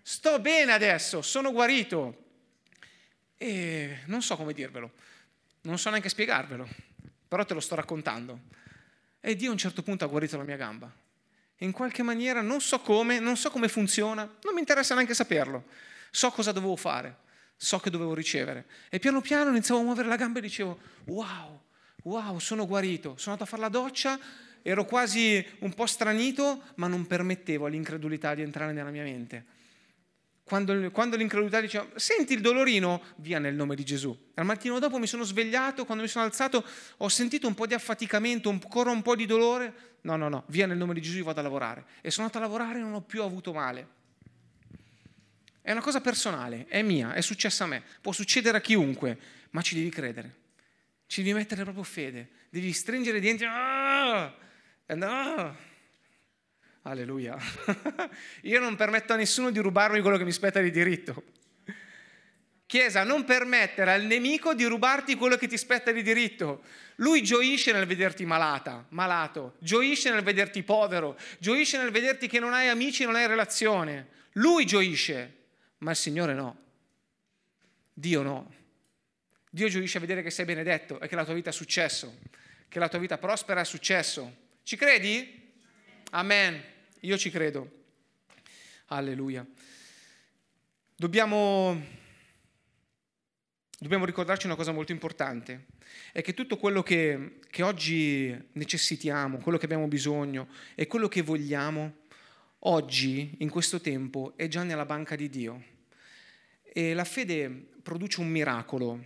[0.02, 2.25] sto bene adesso, sono guarito.
[3.38, 4.91] E non so come dirvelo,
[5.62, 6.67] non so neanche spiegarvelo,
[7.28, 8.39] però te lo sto raccontando.
[9.21, 10.91] E Dio a un certo punto ha guarito la mia gamba.
[11.58, 15.65] In qualche maniera non so come, non so come funziona, non mi interessa neanche saperlo.
[16.12, 17.17] So cosa dovevo fare,
[17.56, 18.65] so che dovevo ricevere.
[18.89, 21.62] E piano piano iniziavo a muovere la gamba e dicevo, wow,
[22.04, 23.15] wow, sono guarito.
[23.17, 24.19] Sono andato a fare la doccia
[24.61, 29.57] ero quasi un po' stranito, ma non permettevo all'incredulità di entrare nella mia mente.
[30.43, 34.17] Quando, quando, l'incredulità diceva, senti il dolorino, via nel nome di Gesù.
[34.33, 36.65] Al mattino dopo mi sono svegliato, quando mi sono alzato
[36.97, 39.97] ho sentito un po' di affaticamento, ancora un po' di dolore.
[40.01, 41.85] No, no, no, via nel nome di Gesù, vado a lavorare.
[42.01, 43.97] E sono andato a lavorare e non ho più avuto male.
[45.61, 49.19] È una cosa personale, è mia, è successa a me, può succedere a chiunque,
[49.51, 50.35] ma ci devi credere,
[51.05, 53.45] ci devi mettere proprio fede, devi stringere i denti.
[53.45, 54.33] Ah!
[54.95, 55.56] No,
[56.84, 57.38] alleluia.
[58.43, 61.23] Io non permetto a nessuno di rubarmi quello che mi spetta di diritto.
[62.65, 66.63] Chiesa, non permettere al nemico di rubarti quello che ti spetta di diritto.
[66.97, 72.54] Lui gioisce nel vederti malata, malato, gioisce nel vederti povero, gioisce nel vederti che non
[72.54, 74.10] hai amici, non hai relazione.
[74.34, 75.34] Lui gioisce,
[75.80, 76.58] ma il Signore no.
[77.93, 78.54] Dio no.
[79.49, 82.19] Dio giudice a vedere che sei benedetto e che la tua vita è successo,
[82.67, 84.47] che la tua vita prospera è successo.
[84.69, 85.51] Ci credi?
[86.12, 86.63] Amen.
[86.99, 87.86] Io ci credo.
[88.89, 89.43] Alleluia.
[90.95, 91.84] Dobbiamo,
[93.79, 95.69] dobbiamo ricordarci una cosa molto importante,
[96.12, 101.23] è che tutto quello che, che oggi necessitiamo, quello che abbiamo bisogno e quello che
[101.23, 102.01] vogliamo,
[102.60, 105.63] oggi, in questo tempo, è già nella banca di Dio.
[106.62, 107.49] E la fede
[107.82, 109.03] produce un miracolo.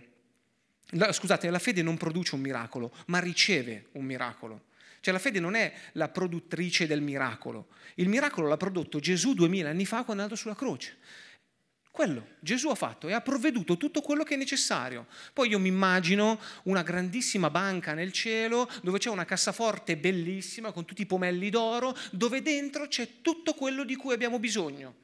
[0.88, 4.64] La, scusate, la fede non produce un miracolo, ma riceve un miracolo.
[5.04, 7.66] Cioè la fede non è la produttrice del miracolo.
[7.96, 10.96] Il miracolo l'ha prodotto Gesù duemila anni fa quando è andato sulla croce.
[11.90, 15.06] Quello Gesù ha fatto e ha provveduto tutto quello che è necessario.
[15.34, 20.86] Poi io mi immagino una grandissima banca nel cielo dove c'è una cassaforte bellissima con
[20.86, 24.94] tutti i pomelli d'oro, dove dentro c'è tutto quello di cui abbiamo bisogno.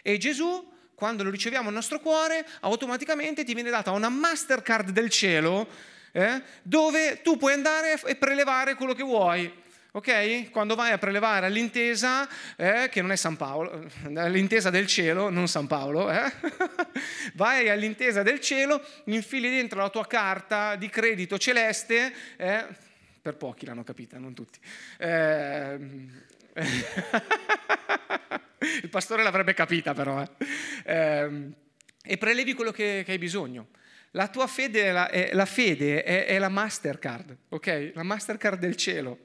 [0.00, 5.10] E Gesù, quando lo riceviamo nel nostro cuore, automaticamente ti viene data una Mastercard del
[5.10, 9.62] cielo eh, dove tu puoi andare e prelevare quello che vuoi.
[9.90, 10.50] Ok?
[10.50, 15.48] Quando vai a prelevare all'intesa, eh, che non è San Paolo, all'intesa del cielo, non
[15.48, 16.32] San Paolo, eh?
[17.34, 22.66] vai all'intesa del cielo, infili dentro la tua carta di credito celeste, eh?
[23.20, 24.58] per pochi l'hanno capita, non tutti.
[24.98, 25.78] Eh,
[28.82, 30.22] il pastore l'avrebbe capita però.
[30.22, 30.28] Eh.
[30.84, 31.54] Ehm,
[32.04, 33.68] e prelevi quello che, che hai bisogno.
[34.16, 37.90] La tua fede, è la, è, la fede è, è la Mastercard, ok?
[37.94, 39.18] La Mastercard del cielo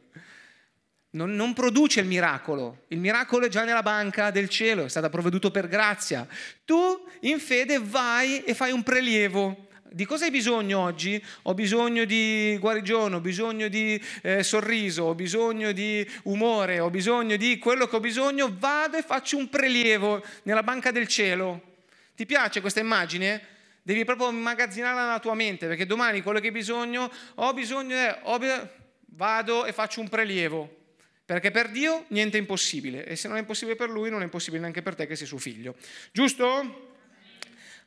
[1.12, 5.10] non, non, produce il miracolo, il miracolo è già nella banca del cielo, è stato
[5.10, 6.28] provveduto per grazia.
[6.66, 9.68] Tu in fede vai e fai un prelievo.
[9.92, 11.24] Di cosa hai bisogno oggi?
[11.44, 17.38] Ho bisogno di guarigione, ho bisogno di eh, sorriso, ho bisogno di umore, ho bisogno
[17.38, 21.78] di quello che ho bisogno, vado e faccio un prelievo nella banca del cielo.
[22.16, 23.58] Ti piace questa immagine?
[23.90, 28.20] Devi proprio immagazzinarla nella tua mente, perché domani quello che hai bisogno, ho bisogno, eh,
[28.22, 28.70] ho bisogno
[29.14, 30.94] vado e faccio un prelievo.
[31.26, 34.26] Perché per Dio niente è impossibile e se non è impossibile per Lui non è
[34.26, 35.76] impossibile neanche per te che sei suo figlio.
[36.12, 36.98] Giusto?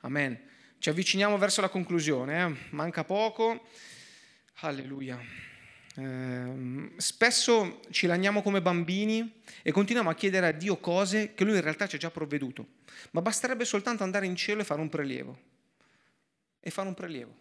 [0.01, 0.41] Amen.
[0.81, 2.71] Ci avviciniamo verso la conclusione, eh?
[2.71, 3.69] manca poco.
[4.63, 5.21] Alleluia.
[5.95, 11.55] Eh, spesso ci lagniamo come bambini e continuiamo a chiedere a Dio cose che Lui
[11.55, 12.67] in realtà ci ha già provveduto.
[13.13, 15.51] Ma basterebbe soltanto andare in cielo e fare un prelievo.
[16.65, 17.35] E fare un prelievo.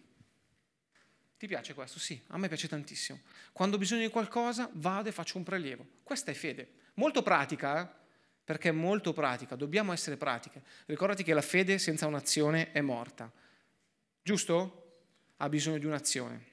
[1.38, 1.98] Ti piace questo?
[1.98, 3.20] Sì, a me piace tantissimo.
[3.52, 5.86] Quando ho bisogno di qualcosa vado e faccio un prelievo.
[6.02, 6.72] Questa è fede.
[6.94, 8.00] Molto pratica, eh?
[8.44, 10.62] perché è molto pratica, dobbiamo essere pratiche.
[10.86, 13.32] Ricordati che la fede senza un'azione è morta.
[14.22, 14.78] Giusto?
[15.36, 16.50] Ha bisogno di un'azione.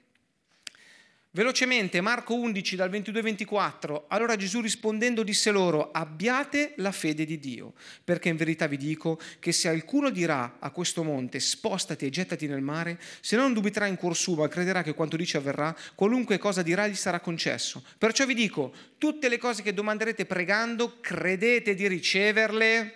[1.32, 7.74] Velocemente, Marco 11 dal 22-24, allora Gesù rispondendo disse loro, abbiate la fede di Dio,
[8.04, 12.48] perché in verità vi dico che se alcuno dirà a questo monte, spostati e gettati
[12.48, 16.40] nel mare, se non dubiterà in cuor suo, ma crederà che quanto dice avverrà, qualunque
[16.40, 17.84] cosa dirà gli sarà concesso.
[18.00, 22.94] Perciò vi dico, tutte le cose che domanderete pregando, credete di riceverle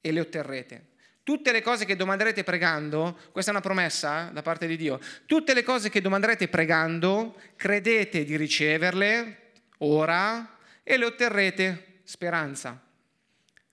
[0.00, 0.86] e le otterrete.
[1.28, 5.52] Tutte le cose che domanderete pregando, questa è una promessa da parte di Dio, tutte
[5.52, 12.00] le cose che domanderete pregando, credete di riceverle ora e le otterrete.
[12.02, 12.82] Speranza.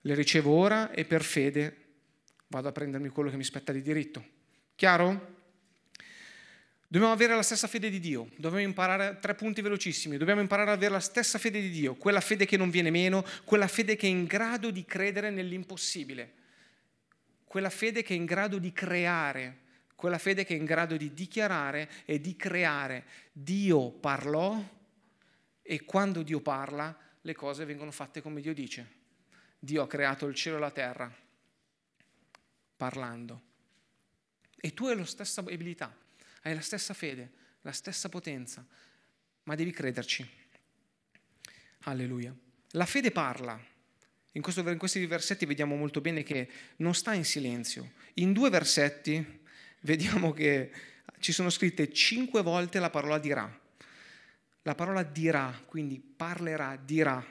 [0.02, 1.76] Le ricevo ora e per fede
[2.48, 4.22] vado a prendermi quello che mi spetta di diritto.
[4.74, 5.36] Chiaro?
[6.86, 10.76] Dobbiamo avere la stessa fede di Dio, dobbiamo imparare tre punti velocissimi, dobbiamo imparare ad
[10.76, 14.06] avere la stessa fede di Dio, quella fede che non viene meno, quella fede che
[14.06, 16.35] è in grado di credere nell'impossibile
[17.46, 21.14] quella fede che è in grado di creare, quella fede che è in grado di
[21.14, 23.04] dichiarare e di creare.
[23.32, 24.62] Dio parlò
[25.62, 28.94] e quando Dio parla le cose vengono fatte come Dio dice.
[29.58, 31.24] Dio ha creato il cielo e la terra
[32.76, 33.42] parlando.
[34.56, 35.96] E tu hai la stessa abilità,
[36.42, 37.32] hai la stessa fede,
[37.62, 38.66] la stessa potenza,
[39.44, 40.28] ma devi crederci.
[41.84, 42.34] Alleluia.
[42.70, 43.74] La fede parla.
[44.36, 46.46] In, questo, in questi versetti vediamo molto bene che
[46.76, 47.92] non sta in silenzio.
[48.14, 49.40] In due versetti
[49.80, 50.70] vediamo che
[51.20, 53.60] ci sono scritte cinque volte la parola dirà.
[54.62, 57.24] La parola dirà, quindi parlerà, dirà.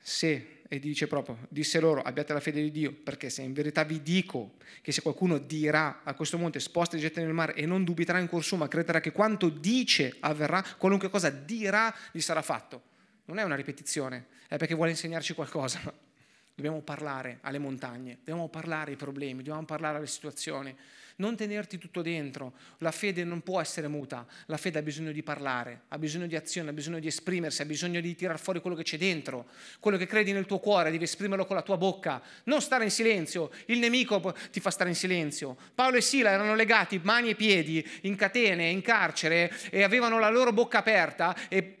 [0.00, 3.84] Se, e dice proprio, disse loro, abbiate la fede di Dio, perché se in verità
[3.84, 7.66] vi dico che se qualcuno dirà a questo monte sposta e getta nel mare e
[7.66, 12.20] non dubiterà in cuor suo, ma crederà che quanto dice avverrà, qualunque cosa dirà gli
[12.20, 12.96] sarà fatto.
[13.28, 15.80] Non è una ripetizione, è perché vuole insegnarci qualcosa.
[16.54, 20.74] Dobbiamo parlare alle montagne, dobbiamo parlare ai problemi, dobbiamo parlare alle situazioni.
[21.16, 22.54] Non tenerti tutto dentro.
[22.78, 24.26] La fede non può essere muta.
[24.46, 27.64] La fede ha bisogno di parlare, ha bisogno di azione, ha bisogno di esprimersi, ha
[27.64, 29.46] bisogno di tirar fuori quello che c'è dentro.
[29.78, 32.20] Quello che credi nel tuo cuore, devi esprimerlo con la tua bocca.
[32.44, 33.52] Non stare in silenzio.
[33.66, 35.56] Il nemico ti fa stare in silenzio.
[35.76, 40.28] Paolo e Sila erano legati mani e piedi in catene, in carcere e avevano la
[40.28, 41.76] loro bocca aperta e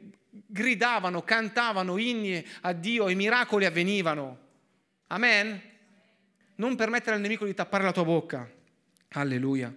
[0.50, 4.46] gridavano, cantavano inni a Dio e miracoli avvenivano.
[5.08, 5.60] Amen?
[6.56, 8.50] Non permettere al nemico di tappare la tua bocca.
[9.10, 9.72] Alleluia.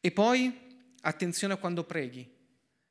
[0.00, 2.28] E poi attenzione quando preghi.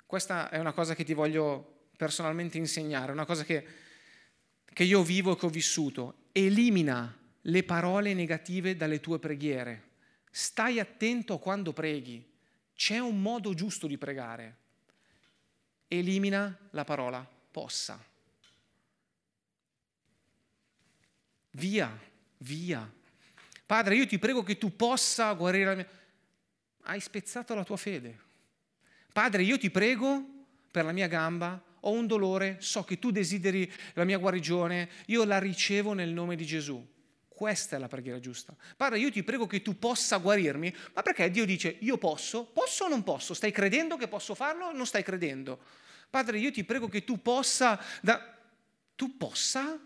[0.06, 3.66] Questa è una cosa che ti voglio personalmente insegnare, una cosa che,
[4.72, 6.28] che io vivo e che ho vissuto.
[6.32, 9.84] Elimina le parole negative dalle tue preghiere.
[10.30, 12.24] Stai attento quando preghi.
[12.76, 14.66] C'è un modo giusto di pregare.
[15.88, 18.04] Elimina la parola possa.
[21.52, 21.98] Via,
[22.38, 22.92] via.
[23.66, 25.90] Padre, io ti prego che tu possa guarire la mia...
[26.84, 28.20] Hai spezzato la tua fede.
[29.12, 30.24] Padre, io ti prego
[30.72, 35.24] per la mia gamba, ho un dolore, so che tu desideri la mia guarigione, io
[35.24, 36.86] la ricevo nel nome di Gesù.
[37.38, 38.56] Questa è la preghiera giusta.
[38.76, 42.46] Padre, io ti prego che tu possa guarirmi, ma perché Dio dice io posso?
[42.46, 43.36] Posso o non posso?
[43.36, 45.60] Stai credendo che posso farlo o non stai credendo?
[46.10, 47.80] Padre, io ti prego che tu possa...
[48.02, 48.36] Da...
[48.96, 49.80] Tu possa?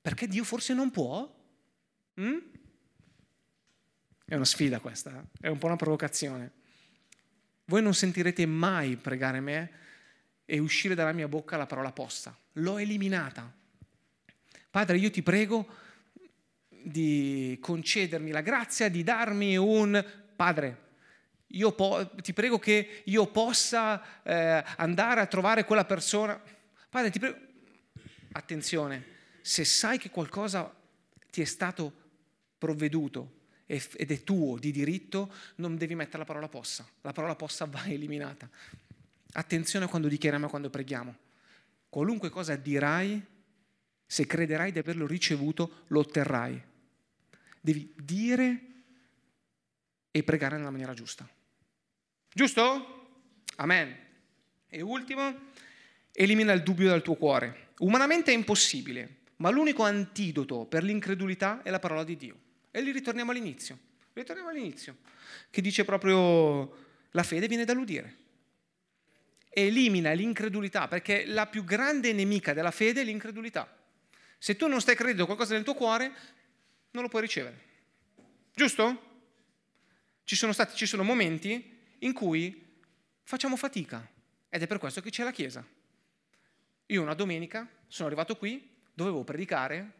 [0.00, 1.28] Perché Dio forse non può?
[2.20, 2.38] Mm?
[4.24, 5.46] È una sfida questa, eh?
[5.46, 6.52] è un po' una provocazione.
[7.64, 9.70] Voi non sentirete mai pregare me
[10.44, 12.38] e uscire dalla mia bocca la parola possa.
[12.52, 13.52] L'ho eliminata.
[14.70, 15.86] Padre, io ti prego
[16.82, 20.04] di concedermi la grazia di darmi un
[20.36, 20.86] Padre.
[21.52, 26.40] Io po- ti prego che io possa eh, andare a trovare quella persona.
[26.90, 27.36] Padre, ti prego.
[28.32, 29.04] Attenzione,
[29.40, 30.72] se sai che qualcosa
[31.30, 31.92] ti è stato
[32.58, 36.86] provveduto ed è tuo di diritto, non devi mettere la parola possa.
[37.02, 38.48] La parola possa va eliminata.
[39.32, 41.14] Attenzione quando dichiariamo e quando preghiamo.
[41.88, 43.22] Qualunque cosa dirai,
[44.10, 46.60] se crederai di averlo ricevuto, lo otterrai.
[47.60, 48.60] Devi dire
[50.10, 51.28] e pregare nella maniera giusta.
[52.32, 53.26] Giusto?
[53.56, 53.94] Amen.
[54.66, 55.50] E ultimo,
[56.12, 57.72] elimina il dubbio dal tuo cuore.
[57.80, 62.36] Umanamente è impossibile, ma l'unico antidoto per l'incredulità è la parola di Dio.
[62.70, 63.78] E lì ritorniamo all'inizio,
[64.14, 64.96] ritorniamo all'inizio,
[65.50, 68.16] che dice proprio la fede viene dall'udire.
[69.50, 73.77] Elimina l'incredulità, perché la più grande nemica della fede è l'incredulità.
[74.38, 76.12] Se tu non stai credendo qualcosa nel tuo cuore,
[76.92, 77.66] non lo puoi ricevere.
[78.54, 79.06] Giusto?
[80.24, 82.80] Ci sono, stati, ci sono momenti in cui
[83.22, 84.06] facciamo fatica
[84.48, 85.64] ed è per questo che c'è la Chiesa.
[86.86, 89.92] Io una domenica sono arrivato qui dovevo predicare,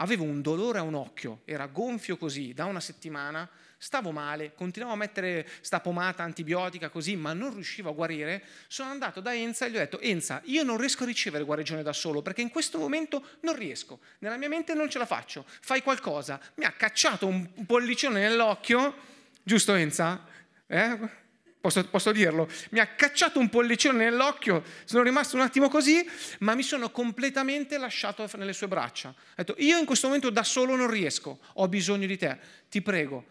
[0.00, 4.94] avevo un dolore a un occhio, era gonfio così da una settimana, stavo male, continuavo
[4.94, 8.42] a mettere sta pomata antibiotica così, ma non riuscivo a guarire.
[8.66, 11.82] Sono andato da Enza e gli ho detto: Enza, io non riesco a ricevere guarigione
[11.82, 15.44] da solo perché in questo momento non riesco, nella mia mente non ce la faccio,
[15.46, 16.40] fai qualcosa.
[16.54, 18.94] Mi ha cacciato un pollicione nell'occhio,
[19.42, 20.24] giusto Enza?
[20.66, 21.26] Eh?
[21.68, 26.02] Posso, posso, dirlo, mi ha cacciato un pollicione nell'occhio, sono rimasto un attimo così,
[26.38, 29.10] ma mi sono completamente lasciato nelle sue braccia.
[29.10, 32.38] Ho detto, io in questo momento da solo non riesco, ho bisogno di te,
[32.70, 33.22] ti prego,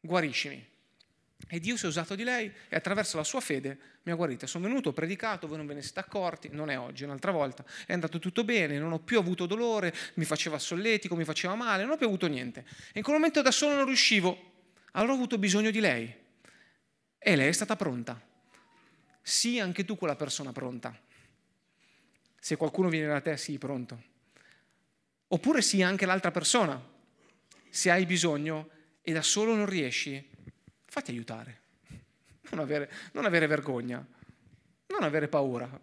[0.00, 0.62] guariscimi.
[1.48, 4.46] E Dio si è usato di lei e attraverso la sua fede mi ha guarita.
[4.46, 7.30] Sono venuto, ho predicato, voi non ve ne siete accorti, non è oggi, è un'altra
[7.30, 7.64] volta.
[7.86, 11.82] È andato tutto bene, non ho più avuto dolore, mi faceva solletico, mi faceva male,
[11.84, 12.66] non ho più avuto niente.
[12.92, 14.50] E in quel momento da solo non riuscivo,
[14.92, 16.20] allora ho avuto bisogno di lei
[17.22, 18.20] e lei è stata pronta.
[19.22, 20.98] Sii anche tu quella persona pronta.
[22.38, 24.02] Se qualcuno viene da te, sii pronto.
[25.28, 26.90] Oppure sii anche l'altra persona.
[27.70, 28.68] Se hai bisogno
[29.00, 30.28] e da solo non riesci,
[30.84, 31.60] fatti aiutare.
[32.50, 34.04] Non avere, non avere vergogna,
[34.88, 35.80] non avere paura.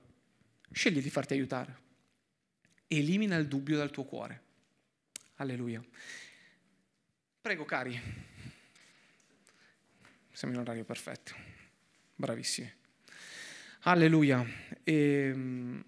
[0.72, 1.78] Scegli di farti aiutare.
[2.88, 4.44] Elimina il dubbio dal tuo cuore.
[5.36, 5.82] Alleluia.
[7.42, 8.00] Prego, cari.
[10.40, 11.36] Siamo in orario perfetto.
[12.16, 12.74] Bravissimi.
[13.82, 14.42] Alleluia.
[14.86, 15.84] E, ehm,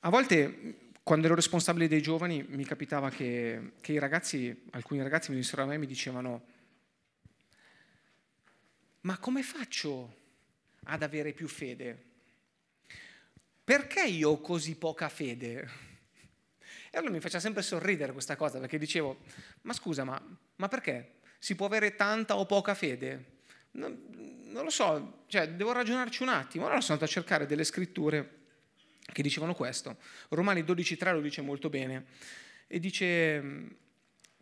[0.00, 5.36] a volte, quando ero responsabile dei giovani, mi capitava che, che ragazzi, alcuni ragazzi mi
[5.36, 6.46] venissero a me e mi dicevano,
[9.02, 10.16] ma come faccio
[10.86, 12.02] ad avere più fede?
[13.62, 15.70] Perché io ho così poca fede?
[16.90, 19.20] E allora mi faceva sempre sorridere questa cosa, perché dicevo,
[19.60, 20.20] ma scusa, ma,
[20.56, 21.15] ma perché?
[21.46, 23.24] Si può avere tanta o poca fede?
[23.74, 23.96] Non,
[24.46, 26.64] non lo so, cioè, devo ragionarci un attimo.
[26.64, 28.30] Allora sono andato a cercare delle scritture
[29.12, 29.98] che dicevano questo.
[30.30, 32.06] Romani 12.3 lo dice molto bene
[32.66, 33.66] e dice mm,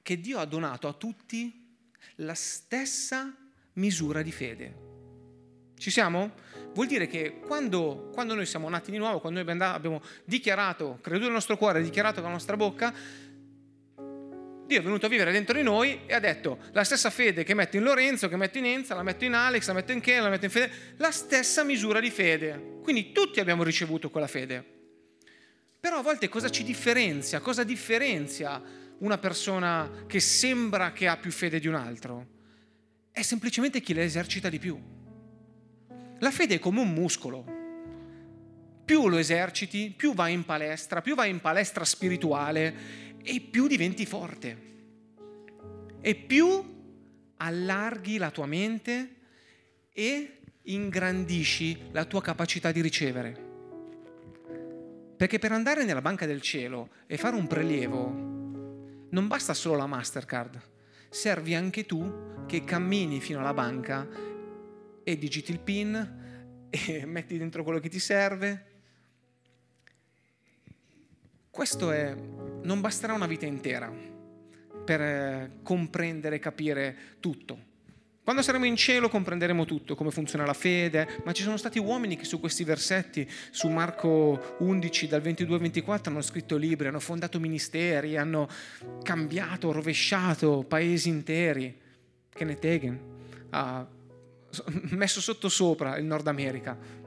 [0.01, 1.77] che Dio ha donato a tutti
[2.15, 3.37] la stessa
[3.75, 4.75] misura di fede.
[5.77, 6.33] Ci siamo?
[6.73, 11.27] Vuol dire che quando, quando noi siamo nati di nuovo, quando noi abbiamo dichiarato, creduto
[11.27, 12.95] nel nostro cuore, dichiarato con la nostra bocca,
[14.67, 17.53] Dio è venuto a vivere dentro di noi e ha detto la stessa fede che
[17.55, 20.23] metto in Lorenzo, che metto in Enza, la metto in Alex, la metto in Ken,
[20.23, 22.79] la metto in Fede, la stessa misura di fede.
[22.83, 24.65] Quindi tutti abbiamo ricevuto quella fede.
[25.79, 27.41] Però a volte cosa ci differenzia?
[27.41, 28.63] Cosa differenzia
[28.99, 32.27] una persona che sembra che ha più fede di un altro?
[33.13, 34.81] È semplicemente chi la esercita di più.
[36.21, 37.45] La fede è come un muscolo.
[38.83, 44.05] Più lo eserciti, più vai in palestra, più vai in palestra spirituale e più diventi
[44.05, 44.73] forte.
[46.01, 46.73] E più
[47.39, 49.15] allarghi la tua mente
[49.93, 53.53] e ingrandisci la tua capacità di ricevere.
[55.17, 58.33] Perché per andare nella banca del cielo e fare un prelievo
[59.11, 60.61] non basta solo la Mastercard,
[61.09, 64.07] servi anche tu che cammini fino alla banca
[65.03, 68.74] e digiti il PIN e metti dentro quello che ti serve.
[71.55, 72.13] Questo è,
[72.63, 73.89] non basterà una vita intera
[74.85, 77.57] per eh, comprendere e capire tutto.
[78.25, 82.17] Quando saremo in cielo comprenderemo tutto, come funziona la fede, ma ci sono stati uomini
[82.17, 86.99] che su questi versetti, su Marco 11 dal 22 al 24, hanno scritto libri, hanno
[86.99, 88.49] fondato ministeri, hanno
[89.05, 91.81] cambiato, rovesciato paesi interi.
[92.31, 93.01] Kenneth Hagen
[93.51, 93.87] ha
[94.91, 97.04] messo sotto sopra il Nord America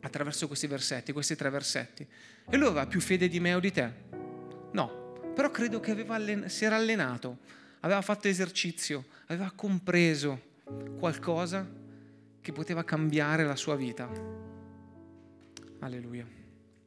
[0.00, 2.06] attraverso questi versetti, questi tre versetti.
[2.48, 3.92] E lui aveva più fede di me o di te?
[4.72, 7.38] No, però credo che allen- si era allenato
[7.80, 10.56] aveva fatto esercizio, aveva compreso
[10.98, 11.66] qualcosa
[12.40, 14.08] che poteva cambiare la sua vita.
[15.80, 16.26] Alleluia.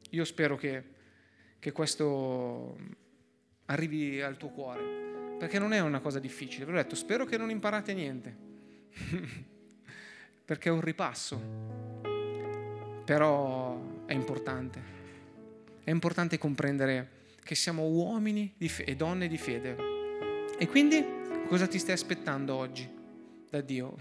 [0.10, 0.84] Io spero che,
[1.60, 2.78] che questo
[3.66, 6.66] arrivi al tuo cuore, perché non è una cosa difficile.
[6.66, 8.36] Vi ho detto, spero che non imparate niente,
[10.44, 12.02] perché è un ripasso,
[13.12, 14.82] però è importante.
[15.84, 17.10] È importante comprendere
[17.44, 19.76] che siamo uomini e donne di fede
[20.58, 21.06] e quindi
[21.50, 22.90] cosa ti stai aspettando oggi
[23.50, 23.98] da Dio?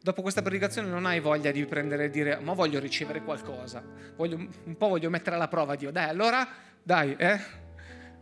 [0.00, 3.82] Dopo questa predicazione non hai voglia di prendere e dire ma voglio ricevere qualcosa,
[4.14, 6.46] voglio, un po' voglio mettere alla prova Dio, dai allora
[6.80, 7.40] dai, eh?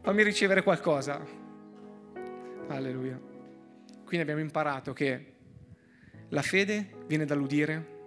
[0.00, 1.22] fammi ricevere qualcosa.
[2.68, 3.20] Alleluia.
[4.06, 5.32] Quindi abbiamo imparato che
[6.30, 7.98] la fede viene dall'udire,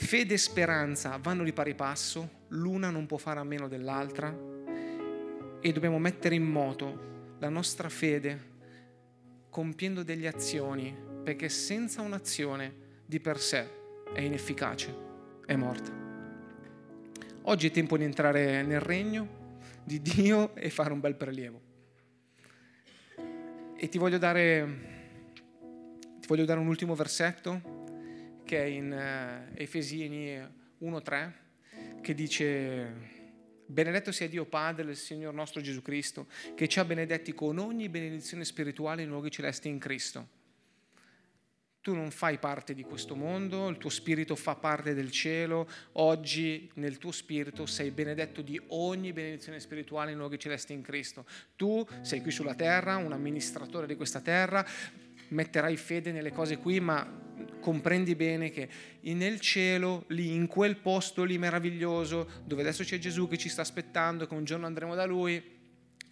[0.00, 4.32] fede e speranza vanno di pari passo, l'una non può fare a meno dell'altra
[5.60, 8.56] e dobbiamo mettere in moto la nostra fede
[9.50, 13.68] compiendo delle azioni, perché senza un'azione di per sé
[14.14, 14.94] è inefficace,
[15.44, 15.92] è morta.
[17.42, 21.60] Oggi è tempo di entrare nel regno di Dio e fare un bel prelievo.
[23.76, 24.78] E ti voglio dare,
[26.20, 27.77] ti voglio dare un ultimo versetto
[28.48, 30.38] che è in uh, Efesini
[30.80, 31.32] 1.3
[32.00, 33.16] che dice
[33.66, 37.90] Benedetto sia Dio Padre del Signore nostro Gesù Cristo, che ci ha benedetti con ogni
[37.90, 40.36] benedizione spirituale in luoghi celesti in Cristo.
[41.82, 46.70] Tu non fai parte di questo mondo, il tuo spirito fa parte del cielo, oggi
[46.76, 51.26] nel tuo spirito sei benedetto di ogni benedizione spirituale in luoghi celesti in Cristo.
[51.54, 54.66] Tu sei qui sulla terra, un amministratore di questa terra,
[55.28, 57.26] metterai fede nelle cose qui, ma
[57.60, 58.68] comprendi bene che
[59.00, 63.62] nel cielo, lì, in quel posto lì meraviglioso, dove adesso c'è Gesù che ci sta
[63.62, 65.42] aspettando, che un giorno andremo da Lui,